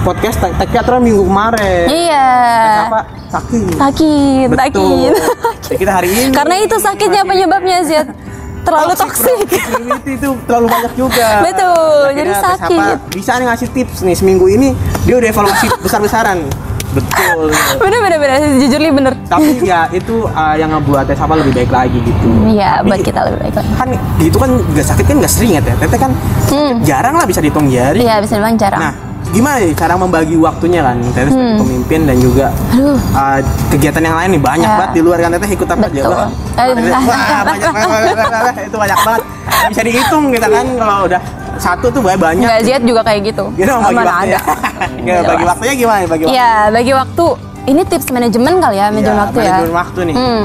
podcast 0.02 0.36
tag 0.36 0.68
teater 0.68 0.94
minggu 0.98 1.22
kemarin. 1.22 1.86
Iya. 1.86 2.26
Tag 2.60 2.82
apa? 2.84 3.00
Sakit. 3.30 3.66
Sakit, 3.74 4.46
Betul. 4.46 4.62
sakit. 4.62 5.12
Jadi 5.64 5.76
kita 5.76 5.92
hari 5.92 6.08
ini. 6.08 6.22
Karena 6.30 6.54
itu 6.56 6.76
sakitnya 6.76 7.22
penyebabnya 7.24 7.78
Ziat. 7.82 8.08
Terlalu 8.64 8.92
toksik. 8.94 9.44
Toxic 9.44 10.02
itu 10.08 10.28
terlalu 10.44 10.66
banyak 10.68 10.92
juga. 10.94 11.28
Betul, 11.46 12.00
Akhirnya 12.06 12.32
jadi 12.32 12.32
sakit. 12.56 12.96
Bisa 13.12 13.30
nih 13.36 13.46
ngasih 13.46 13.68
tips 13.70 13.98
nih 14.00 14.16
seminggu 14.16 14.46
ini 14.46 14.72
dia 15.04 15.14
udah 15.14 15.28
evaluasi 15.28 15.66
besar-besaran. 15.84 16.38
Betul. 16.94 17.50
Bener 17.84 17.98
bener 18.00 18.18
bener, 18.22 18.38
jujur 18.62 18.80
li 18.80 18.90
bener. 18.94 19.12
Tapi 19.26 19.66
ya 19.66 19.90
itu 19.90 20.24
uh, 20.30 20.54
yang 20.54 20.70
ngebuat 20.70 21.10
Teh 21.10 21.16
Sapa 21.18 21.34
lebih 21.34 21.52
baik 21.52 21.70
lagi 21.74 21.98
gitu. 21.98 22.26
Iya, 22.46 22.80
buat 22.86 23.02
kita 23.02 23.20
lebih 23.26 23.38
baik 23.50 23.54
lagi. 23.58 23.70
Kan 23.74 23.88
itu 24.22 24.36
kan 24.38 24.50
gak 24.72 24.86
sakit 24.86 25.04
kan 25.10 25.16
gak 25.18 25.32
sering 25.32 25.58
ya 25.58 25.60
Teh. 25.60 25.74
Teteh 25.74 25.98
kan 25.98 26.12
jarang 26.86 27.18
lah 27.18 27.26
bisa 27.26 27.42
dihitung 27.42 27.66
jari. 27.66 28.00
Hmm. 28.00 28.06
Iya, 28.06 28.14
bisa 28.22 28.32
dibilang 28.38 28.56
jarang. 28.56 28.80
Nah, 28.80 28.92
gimana 29.34 29.56
nih 29.58 29.74
cara 29.74 29.94
membagi 29.94 30.36
waktunya 30.36 30.80
kan? 30.80 30.96
Teteh 31.04 31.26
sebagai 31.26 31.58
pemimpin 31.58 32.00
dan 32.04 32.16
juga 32.16 32.46
Hmm. 32.70 32.94
Aduh. 32.94 32.98
uh, 33.12 33.38
kegiatan 33.68 34.00
yang 34.00 34.14
lain 34.14 34.28
nih 34.30 34.42
banyak 34.42 34.64
Ya. 34.64 34.76
banget 34.76 34.92
di 34.92 35.00
luar 35.02 35.18
kan 35.18 35.30
Teteh 35.32 35.50
ikut 35.52 35.68
apa 35.68 35.84
aja. 35.84 36.00
Wah, 36.04 36.10
Wah, 36.14 36.26
banyak 37.44 38.14
banget. 38.14 38.54
itu 38.64 38.76
banyak 38.76 38.98
banget. 39.00 39.22
Bisa 39.64 39.80
dihitung 39.82 40.24
kita 40.30 40.46
kan 40.46 40.66
kalau 40.74 40.96
udah 41.04 41.20
satu 41.56 41.86
tuh 41.88 42.00
banyak 42.00 42.20
banyak. 42.20 42.44
Enggak 42.44 42.60
Ziat 42.62 42.82
juga 42.82 43.00
kayak 43.02 43.20
gitu. 43.26 43.44
Gitu 43.52 43.70
bagi 43.70 43.90
Mana 43.92 44.10
waktunya. 44.12 44.38
ada. 44.38 44.40
Bagi 45.26 45.44
waktunya 45.44 45.74
gimana 45.74 46.02
bagi 46.06 46.22
waktu? 46.24 46.32
Iya, 46.32 46.52
bagi 46.70 46.92
waktu. 46.94 47.26
Ini 47.64 47.80
tips 47.82 48.08
manajemen 48.10 48.54
kali 48.58 48.76
ya, 48.76 48.86
manajemen 48.88 49.04
Iya, 49.10 49.22
waktu 49.22 49.38
ya. 49.38 49.44
manajemen 49.50 49.74
waktu 49.74 49.98
nih. 50.02 50.14
Hmm. 50.14 50.44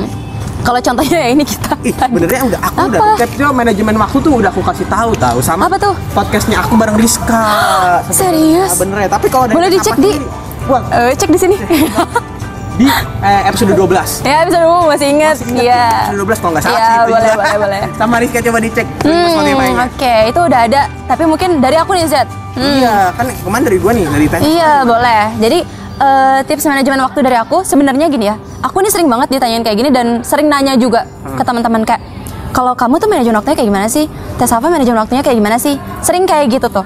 Kalau 0.59 0.79
contohnya 0.79 1.17
ya 1.17 1.29
ini 1.29 1.43
kita. 1.43 1.71
Ih, 1.81 1.95
benernya 1.95 2.41
udah 2.45 2.59
aku 2.61 2.77
udah 2.85 2.99
Apa? 2.99 3.15
tips 3.17 3.35
dia 3.35 3.49
manajemen 3.49 3.95
waktu 3.97 4.17
tuh 4.19 4.33
udah 4.35 4.49
aku 4.49 4.61
kasih 4.61 4.85
tahu 4.85 5.11
tahu 5.15 5.39
sama 5.39 5.65
Apa 5.65 5.77
tuh? 5.77 5.93
podcastnya 6.11 6.59
aku 6.59 6.75
bareng 6.75 6.95
Rizka. 6.95 7.45
Serius? 8.11 8.69
Nah, 8.69 8.79
bener 8.79 8.97
ya, 8.99 9.09
tapi 9.09 9.27
kalau 9.27 9.45
Boleh 9.47 9.69
dicek 9.69 9.95
di 9.97 10.19
Wah, 10.67 10.83
Eh, 10.91 11.15
cek 11.15 11.29
di 11.29 11.39
sini. 11.39 11.55
di 12.79 12.87
eh, 13.19 13.41
episode 13.43 13.75
12. 13.75 14.23
ya, 14.23 14.39
bisa 14.45 14.57
dulu 14.57 14.87
masih 14.87 15.07
ingat. 15.09 15.35
Masih 15.35 15.51
ingat 15.51 15.63
Iya. 15.65 15.83
Episode 16.05 16.19
12 16.21 16.39
kalau 16.39 16.51
nggak 16.53 16.63
salah 16.63 16.77
Iya, 16.77 16.85
sih 16.85 16.95
itu 16.95 17.09
boleh, 17.09 17.31
boleh, 17.33 17.57
boleh. 17.57 17.81
Sama 17.99 18.15
Rizka 18.19 18.39
coba 18.41 18.57
dicek 18.59 18.87
di 18.87 19.09
Hmm, 19.09 19.75
oke, 19.81 20.13
itu 20.29 20.39
udah 20.41 20.59
ada. 20.63 20.81
Tapi 21.03 21.23
mungkin 21.25 21.49
dari 21.59 21.75
aku 21.75 21.91
nih, 21.91 22.05
Zat. 22.05 22.27
Hmm. 22.53 22.75
Iya, 22.77 22.95
kan 23.15 23.25
kemarin 23.35 23.63
dari 23.63 23.77
gua 23.79 23.91
nih, 23.91 24.05
dari 24.05 24.25
Teh. 24.27 24.39
Iya, 24.41 24.71
boleh. 24.83 25.23
Jadi 25.39 25.59
eh, 25.99 26.39
tips 26.47 26.65
manajemen 26.65 26.99
waktu 27.03 27.19
dari 27.21 27.37
aku 27.37 27.61
sebenarnya 27.61 28.07
gini 28.07 28.25
ya. 28.31 28.35
Aku 28.63 28.79
ini 28.83 28.89
sering 28.91 29.07
banget 29.11 29.31
ditanyain 29.31 29.63
kayak 29.63 29.77
gini 29.77 29.89
dan 29.91 30.23
sering 30.23 30.47
nanya 30.47 30.75
juga 30.79 31.05
ke 31.35 31.43
teman-teman 31.43 31.83
kayak 31.83 32.01
kalau 32.49 32.73
kamu 32.73 32.97
tuh 32.97 33.07
manajemen 33.07 33.37
waktunya 33.39 33.55
kayak 33.55 33.69
gimana 33.69 33.87
sih? 33.87 34.09
Tes 34.35 34.49
apa 34.49 34.67
manajemen 34.67 34.99
waktunya 34.99 35.21
kayak 35.21 35.37
gimana 35.37 35.61
sih? 35.61 35.77
Sering 36.01 36.25
kayak 36.25 36.49
gitu 36.49 36.67
tuh. 36.67 36.83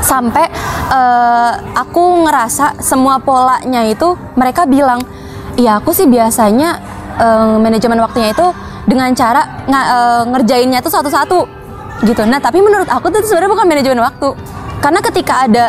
Sampai 0.00 0.48
eh, 0.90 1.52
aku 1.74 2.26
ngerasa 2.26 2.78
semua 2.80 3.18
polanya 3.20 3.82
itu 3.84 4.14
mereka 4.38 4.64
bilang, 4.64 5.02
"Iya, 5.58 5.82
aku 5.82 5.90
sih 5.92 6.06
biasanya 6.06 6.80
eh, 7.18 7.56
manajemen 7.60 7.98
waktunya 8.00 8.30
itu 8.32 8.46
dengan 8.86 9.10
cara 9.12 9.66
nga- 9.66 9.88
eh, 9.90 10.22
ngerjainnya 10.32 10.80
tuh 10.80 10.90
satu-satu." 10.94 11.40
Gitu. 12.04 12.22
Nah, 12.28 12.38
tapi 12.38 12.60
menurut 12.60 12.86
aku 12.92 13.08
tuh 13.08 13.24
itu 13.24 13.32
sebenarnya 13.32 13.52
bukan 13.52 13.66
manajemen 13.66 14.00
waktu. 14.04 14.28
Karena 14.80 15.00
ketika 15.00 15.48
ada 15.48 15.64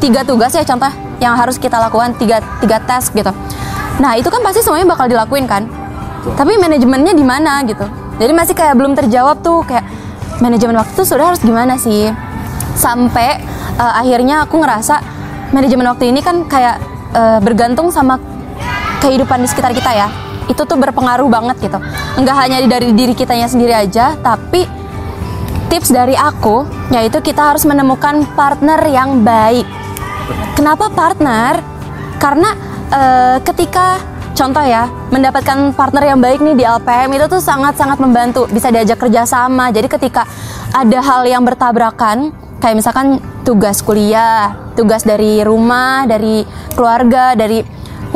tiga 0.00 0.24
tugas 0.24 0.52
ya 0.56 0.64
contoh 0.64 1.09
yang 1.20 1.36
harus 1.36 1.60
kita 1.60 1.76
lakukan 1.76 2.16
tiga 2.16 2.40
tiga 2.58 2.80
task 2.82 3.12
gitu. 3.12 3.30
Nah 4.00 4.16
itu 4.16 4.26
kan 4.32 4.40
pasti 4.40 4.64
semuanya 4.64 4.88
bakal 4.88 5.06
dilakuin 5.06 5.44
kan. 5.44 5.68
Tapi 6.36 6.56
manajemennya 6.56 7.12
di 7.12 7.24
mana 7.24 7.60
gitu. 7.68 7.84
Jadi 8.20 8.32
masih 8.32 8.52
kayak 8.56 8.76
belum 8.76 8.92
terjawab 8.96 9.40
tuh 9.40 9.64
kayak 9.64 9.84
manajemen 10.40 10.76
waktu 10.80 10.92
tuh 10.96 11.06
sudah 11.06 11.32
harus 11.32 11.40
gimana 11.44 11.76
sih. 11.76 12.08
Sampai 12.76 13.40
eh, 13.76 13.92
akhirnya 14.00 14.48
aku 14.48 14.60
ngerasa 14.60 15.00
manajemen 15.52 15.86
waktu 15.92 16.12
ini 16.12 16.20
kan 16.24 16.48
kayak 16.48 16.80
eh, 17.12 17.38
bergantung 17.44 17.92
sama 17.92 18.16
kehidupan 19.04 19.44
di 19.44 19.48
sekitar 19.48 19.76
kita 19.76 19.92
ya. 19.92 20.08
Itu 20.48 20.64
tuh 20.64 20.80
berpengaruh 20.80 21.28
banget 21.28 21.60
gitu. 21.60 21.78
Enggak 22.16 22.36
hanya 22.40 22.64
dari 22.64 22.92
diri 22.96 23.14
kitanya 23.14 23.46
sendiri 23.46 23.76
aja, 23.76 24.16
tapi 24.18 24.66
tips 25.70 25.94
dari 25.94 26.18
aku 26.18 26.66
yaitu 26.90 27.22
kita 27.22 27.54
harus 27.54 27.62
menemukan 27.62 28.26
partner 28.34 28.82
yang 28.90 29.22
baik. 29.22 29.62
Kenapa 30.54 30.92
partner? 30.92 31.62
Karena 32.20 32.50
eh, 32.92 33.36
ketika 33.44 34.00
contoh 34.36 34.64
ya 34.64 34.88
mendapatkan 35.12 35.76
partner 35.76 36.02
yang 36.14 36.20
baik 36.20 36.40
nih 36.40 36.56
di 36.56 36.64
LPM 36.64 37.12
itu 37.12 37.26
tuh 37.28 37.42
sangat-sangat 37.44 38.00
membantu 38.00 38.48
bisa 38.48 38.72
diajak 38.72 38.96
kerjasama 38.96 39.68
jadi 39.68 39.84
ketika 39.84 40.24
ada 40.72 40.98
hal 41.04 41.28
yang 41.28 41.44
bertabrakan 41.44 42.32
kayak 42.56 42.80
misalkan 42.80 43.20
tugas 43.44 43.84
kuliah 43.84 44.56
tugas 44.80 45.04
dari 45.04 45.44
rumah 45.44 46.08
dari 46.08 46.40
keluarga 46.72 47.36
dari 47.36 47.60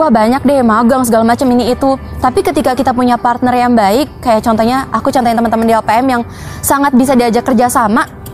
wah 0.01 0.09
banyak 0.09 0.43
deh 0.43 0.65
magang 0.65 1.05
segala 1.07 1.29
macam 1.29 1.47
ini 1.53 1.71
itu. 1.71 2.01
Tapi 2.19 2.41
ketika 2.41 2.73
kita 2.73 2.97
punya 2.97 3.21
partner 3.21 3.53
yang 3.53 3.77
baik 3.77 4.25
kayak 4.25 4.41
contohnya 4.43 4.89
aku 4.91 5.13
contohin 5.13 5.37
teman-teman 5.37 5.67
di 5.69 5.75
LPM 5.77 6.07
yang 6.09 6.23
sangat 6.65 6.97
bisa 6.97 7.13
diajak 7.13 7.45
kerjasama 7.45 8.25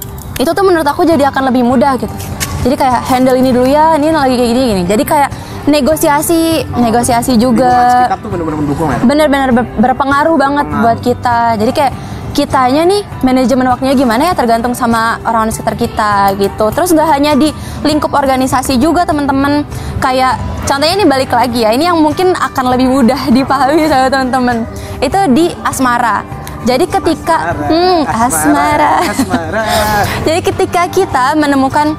itu 0.41 0.51
tuh 0.57 0.65
menurut 0.65 0.89
aku 0.89 1.05
jadi 1.05 1.29
akan 1.29 1.53
lebih 1.53 1.69
mudah 1.69 2.01
gitu 2.01 2.40
jadi 2.61 2.75
kayak 2.77 3.01
handle 3.09 3.37
ini 3.41 3.51
dulu 3.57 3.65
ya 3.65 3.97
ini 3.97 4.13
lagi 4.13 4.37
kayak 4.37 4.51
gini 4.53 4.63
gini. 4.69 4.83
Jadi 4.85 5.05
kayak 5.09 5.31
negosiasi 5.65 6.41
negosiasi 6.69 7.33
Lingkungan 7.37 7.57
juga 7.57 7.73
tuh 8.21 8.29
bener-bener 8.29 8.59
mendukung 8.61 8.89
ya? 8.93 8.99
Bener-bener 9.01 9.51
ber- 9.57 9.73
berpengaruh 9.81 10.37
banget 10.37 10.67
buat 10.69 10.99
kita. 11.01 11.57
Jadi 11.57 11.73
kayak 11.73 11.93
kitanya 12.31 12.87
nih 12.87 13.03
manajemen 13.27 13.67
waktunya 13.67 13.95
gimana 13.97 14.31
ya 14.31 14.33
tergantung 14.37 14.77
sama 14.77 15.19
orang-orang 15.25 15.57
sekitar 15.57 15.77
kita 15.81 16.13
gitu. 16.37 16.69
Terus 16.69 16.93
nggak 16.93 17.09
hanya 17.09 17.33
di 17.33 17.49
lingkup 17.81 18.13
organisasi 18.13 18.77
juga 18.77 19.09
teman-teman. 19.09 19.65
Kayak 20.05 20.37
contohnya 20.69 20.95
ini 21.01 21.07
balik 21.09 21.33
lagi 21.33 21.65
ya 21.65 21.73
ini 21.73 21.89
yang 21.89 21.97
mungkin 21.97 22.37
akan 22.37 22.77
lebih 22.77 22.93
mudah 22.93 23.21
dipahami 23.37 23.89
sama 23.89 24.13
teman-teman. 24.13 24.69
Itu 25.01 25.17
di 25.33 25.49
asmara. 25.65 26.41
Jadi 26.61 26.85
ketika 26.93 27.57
hmm, 27.57 28.05
asmara. 28.05 29.01
asmara. 29.01 29.65
Jadi 30.29 30.41
ketika 30.45 30.85
kita 30.93 31.33
menemukan 31.33 31.97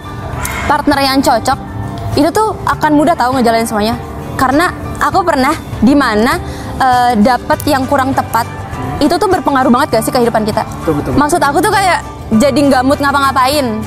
partner 0.65 0.99
yang 1.01 1.19
cocok, 1.19 1.59
itu 2.17 2.29
tuh 2.31 2.55
akan 2.67 2.91
mudah 2.95 3.15
tahu 3.15 3.39
ngejalanin 3.39 3.67
semuanya. 3.67 3.95
Karena 4.35 4.71
aku 4.99 5.21
pernah 5.21 5.53
di 5.81 5.93
mana 5.93 6.37
eh, 6.79 7.11
dapat 7.19 7.59
yang 7.67 7.85
kurang 7.85 8.13
tepat, 8.15 8.47
itu 9.01 9.13
tuh 9.17 9.27
berpengaruh 9.29 9.69
banget 9.73 9.99
gak 9.99 10.03
sih 10.05 10.13
kehidupan 10.13 10.45
kita? 10.45 10.61
Betul, 10.85 11.01
betul, 11.01 11.11
betul. 11.13 11.19
Maksud 11.19 11.41
aku 11.41 11.57
tuh 11.61 11.73
kayak 11.73 11.99
jadi 12.37 12.59
nggak 12.59 12.83
mood 12.85 12.99
ngapa-ngapain. 13.01 13.81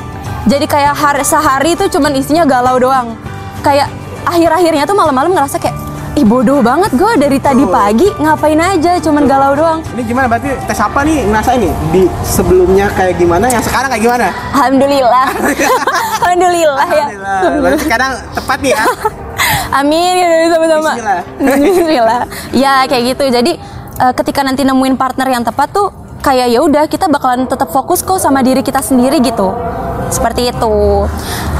Jadi 0.44 0.66
kayak 0.68 0.92
hari 0.92 1.24
sehari 1.24 1.72
itu 1.72 1.88
cuman 1.88 2.12
isinya 2.12 2.44
galau 2.44 2.76
doang. 2.76 3.16
Kayak 3.64 3.88
akhir-akhirnya 4.28 4.84
tuh 4.84 4.92
malam-malam 4.92 5.32
ngerasa 5.32 5.56
kayak 5.56 5.76
ih 6.14 6.22
bodoh 6.22 6.62
banget 6.62 6.94
gue 6.94 7.12
dari 7.18 7.38
tadi 7.42 7.66
pagi 7.66 8.06
ngapain 8.22 8.54
aja 8.54 9.02
cuman 9.02 9.26
galau 9.26 9.52
doang. 9.58 9.78
ini 9.98 10.02
gimana 10.06 10.30
berarti 10.30 10.54
tes 10.62 10.78
apa 10.78 11.02
nih 11.02 11.26
ngerasa 11.26 11.50
ini 11.58 11.70
di 11.90 12.06
sebelumnya 12.22 12.86
kayak 12.94 13.18
gimana 13.18 13.50
yang 13.50 13.58
sekarang 13.58 13.90
kayak 13.90 14.02
gimana 14.06 14.28
Alhamdulillah. 14.54 15.26
Alhamdulillah 16.22 16.86
ya. 16.86 17.06
Alhamdulillah. 17.10 17.60
berarti 17.60 17.78
sekarang 17.82 18.10
tepat 18.30 18.58
nih 18.62 18.72
ya 18.78 18.82
Amin 19.82 20.14
ya 20.14 20.54
sama-sama. 20.54 20.90
Bismillah. 20.94 21.20
Bismillah. 21.66 22.20
Ya 22.54 22.74
kayak 22.86 23.02
gitu. 23.14 23.24
Jadi 23.26 23.52
eh, 23.98 24.12
ketika 24.14 24.40
nanti 24.46 24.62
nemuin 24.62 24.94
partner 24.94 25.26
yang 25.26 25.42
tepat 25.42 25.74
tuh 25.74 25.90
kayak 26.24 26.48
ya 26.48 26.58
udah 26.58 26.88
kita 26.88 27.04
bakalan 27.06 27.44
tetap 27.44 27.68
fokus 27.68 28.00
kok 28.00 28.16
sama 28.16 28.40
diri 28.40 28.64
kita 28.64 28.80
sendiri 28.80 29.20
gitu. 29.20 29.52
Seperti 30.08 30.48
itu. 30.48 31.04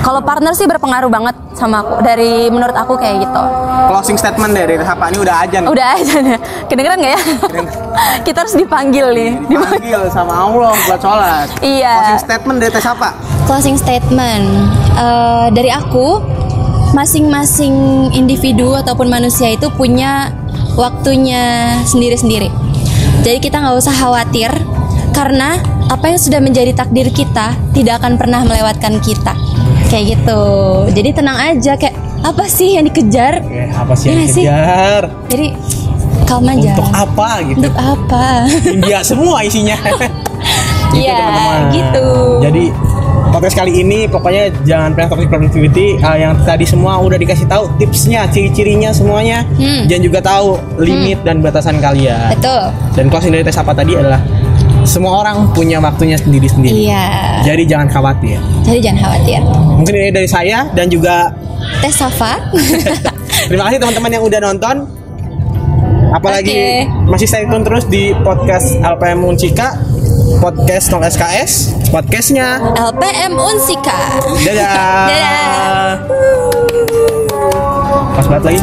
Kalau 0.01 0.21
partner 0.21 0.53
sih 0.53 0.65
berpengaruh 0.65 1.09
banget 1.09 1.37
sama 1.53 1.81
aku 1.81 2.01
dari 2.01 2.49
menurut 2.49 2.75
aku 2.75 2.97
kayak 2.97 3.23
gitu. 3.23 3.43
closing 3.85 4.17
statement 4.17 4.51
dari 4.51 4.75
tes 4.75 4.89
apa 4.89 5.07
ini 5.07 5.21
udah 5.21 5.37
aja 5.39 5.57
nih 5.61 5.69
Udah 5.69 5.87
aja 5.95 6.17
nih. 6.19 6.39
Kedengeran 6.67 6.97
nggak 6.99 7.13
ya? 7.13 7.21
kita 8.27 8.39
harus 8.43 8.57
dipanggil 8.57 9.07
nih. 9.13 9.31
dipanggil 9.45 10.01
sama 10.09 10.33
Allah 10.41 10.73
buat 10.83 10.99
sholat 10.99 11.47
Iya. 11.61 11.93
closing 11.95 12.21
statement 12.23 12.57
dari 12.59 12.71
tes 12.73 12.87
apa 12.87 13.09
Closing 13.45 13.77
statement 13.77 14.47
Eh, 14.95 15.47
dari 15.51 15.69
aku, 15.69 16.23
masing-masing 16.95 17.75
individu 18.15 18.73
ataupun 18.73 19.11
manusia 19.11 19.51
itu 19.51 19.67
punya 19.69 20.31
waktunya 20.75 21.75
sendiri-sendiri. 21.83 22.47
Jadi 23.25 23.39
kita 23.41 23.57
nggak 23.57 23.77
usah 23.81 23.95
khawatir 23.97 24.53
karena 25.17 25.57
apa 25.89 26.13
yang 26.13 26.21
sudah 26.21 26.41
menjadi 26.45 26.77
takdir 26.77 27.09
kita 27.09 27.57
tidak 27.73 28.05
akan 28.05 28.21
pernah 28.21 28.45
melewatkan 28.45 29.01
kita. 29.01 29.33
Kayak 29.89 30.21
gitu. 30.21 30.43
Jadi 30.93 31.09
tenang 31.17 31.39
aja 31.41 31.73
kayak 31.81 31.97
apa 32.21 32.45
sih 32.45 32.77
yang 32.77 32.85
dikejar? 32.85 33.41
Apa 33.73 33.97
sih 33.97 34.13
yang 34.13 34.21
yang 34.21 34.29
dikejar? 34.29 35.03
Jadi 35.33 35.47
calm 36.29 36.45
aja. 36.49 36.73
Untuk 36.77 36.91
apa 36.93 37.31
gitu? 37.49 37.59
Untuk 37.65 37.77
apa? 37.77 38.25
India 38.69 39.01
semua 39.01 39.41
isinya. 39.41 39.77
Gitu, 40.95 41.11
Iya, 41.11 41.19
teman-teman. 41.19 41.63
gitu. 41.75 42.09
Jadi 42.39 42.65
podcast 43.35 43.59
kali 43.59 43.83
ini 43.83 44.07
pokoknya 44.07 44.55
jangan 44.63 44.95
pernah 44.95 45.11
toxic 45.11 45.27
productivity 45.27 45.99
uh, 45.99 46.15
yang 46.15 46.39
tadi 46.47 46.63
semua 46.63 47.03
udah 47.03 47.19
dikasih 47.19 47.51
tahu 47.51 47.67
tipsnya, 47.83 48.31
ciri-cirinya 48.31 48.95
semuanya. 48.95 49.43
Hmm. 49.59 49.91
Dan 49.91 50.07
juga 50.07 50.23
tahu 50.23 50.55
limit 50.79 51.27
dan 51.27 51.43
batasan 51.43 51.83
kalian. 51.83 52.31
Betul. 52.39 52.71
Dan 52.95 53.11
closing 53.11 53.35
dari 53.35 53.43
tes 53.43 53.59
apa 53.59 53.75
tadi 53.75 53.99
adalah 53.99 54.23
semua 54.87 55.27
orang 55.27 55.51
punya 55.51 55.83
waktunya 55.83 56.15
sendiri-sendiri. 56.15 56.87
Iya. 56.87 57.07
Jadi 57.43 57.63
jangan 57.67 57.91
khawatir. 57.91 58.39
Jadi 58.63 58.79
jangan 58.79 59.01
khawatir. 59.11 59.41
Mungkin 59.83 59.95
ini 59.99 60.11
dari 60.15 60.29
saya 60.31 60.71
dan 60.71 60.87
juga 60.87 61.35
Tes 61.83 61.97
Safa. 61.99 62.39
terima 63.51 63.67
kasih 63.67 63.83
teman-teman 63.83 64.11
yang 64.15 64.23
udah 64.23 64.41
nonton. 64.47 64.77
Apalagi 66.15 66.87
Oke. 66.87 67.11
masih 67.11 67.27
stay 67.27 67.43
tune 67.43 67.67
terus 67.67 67.91
di 67.91 68.15
podcast 68.23 68.79
LPM 68.79 69.27
Uncika, 69.27 69.75
podcast 70.41 70.91
0 70.91 71.03
SKS, 71.05 71.53
podcastnya. 71.91 72.63
LPM 72.75 73.35
Unsika. 73.39 74.19
Dadah. 74.43 75.07
Dadah. 75.11 75.91
Pas 78.15 78.27
banget 78.31 78.45
lagi. 78.55 78.61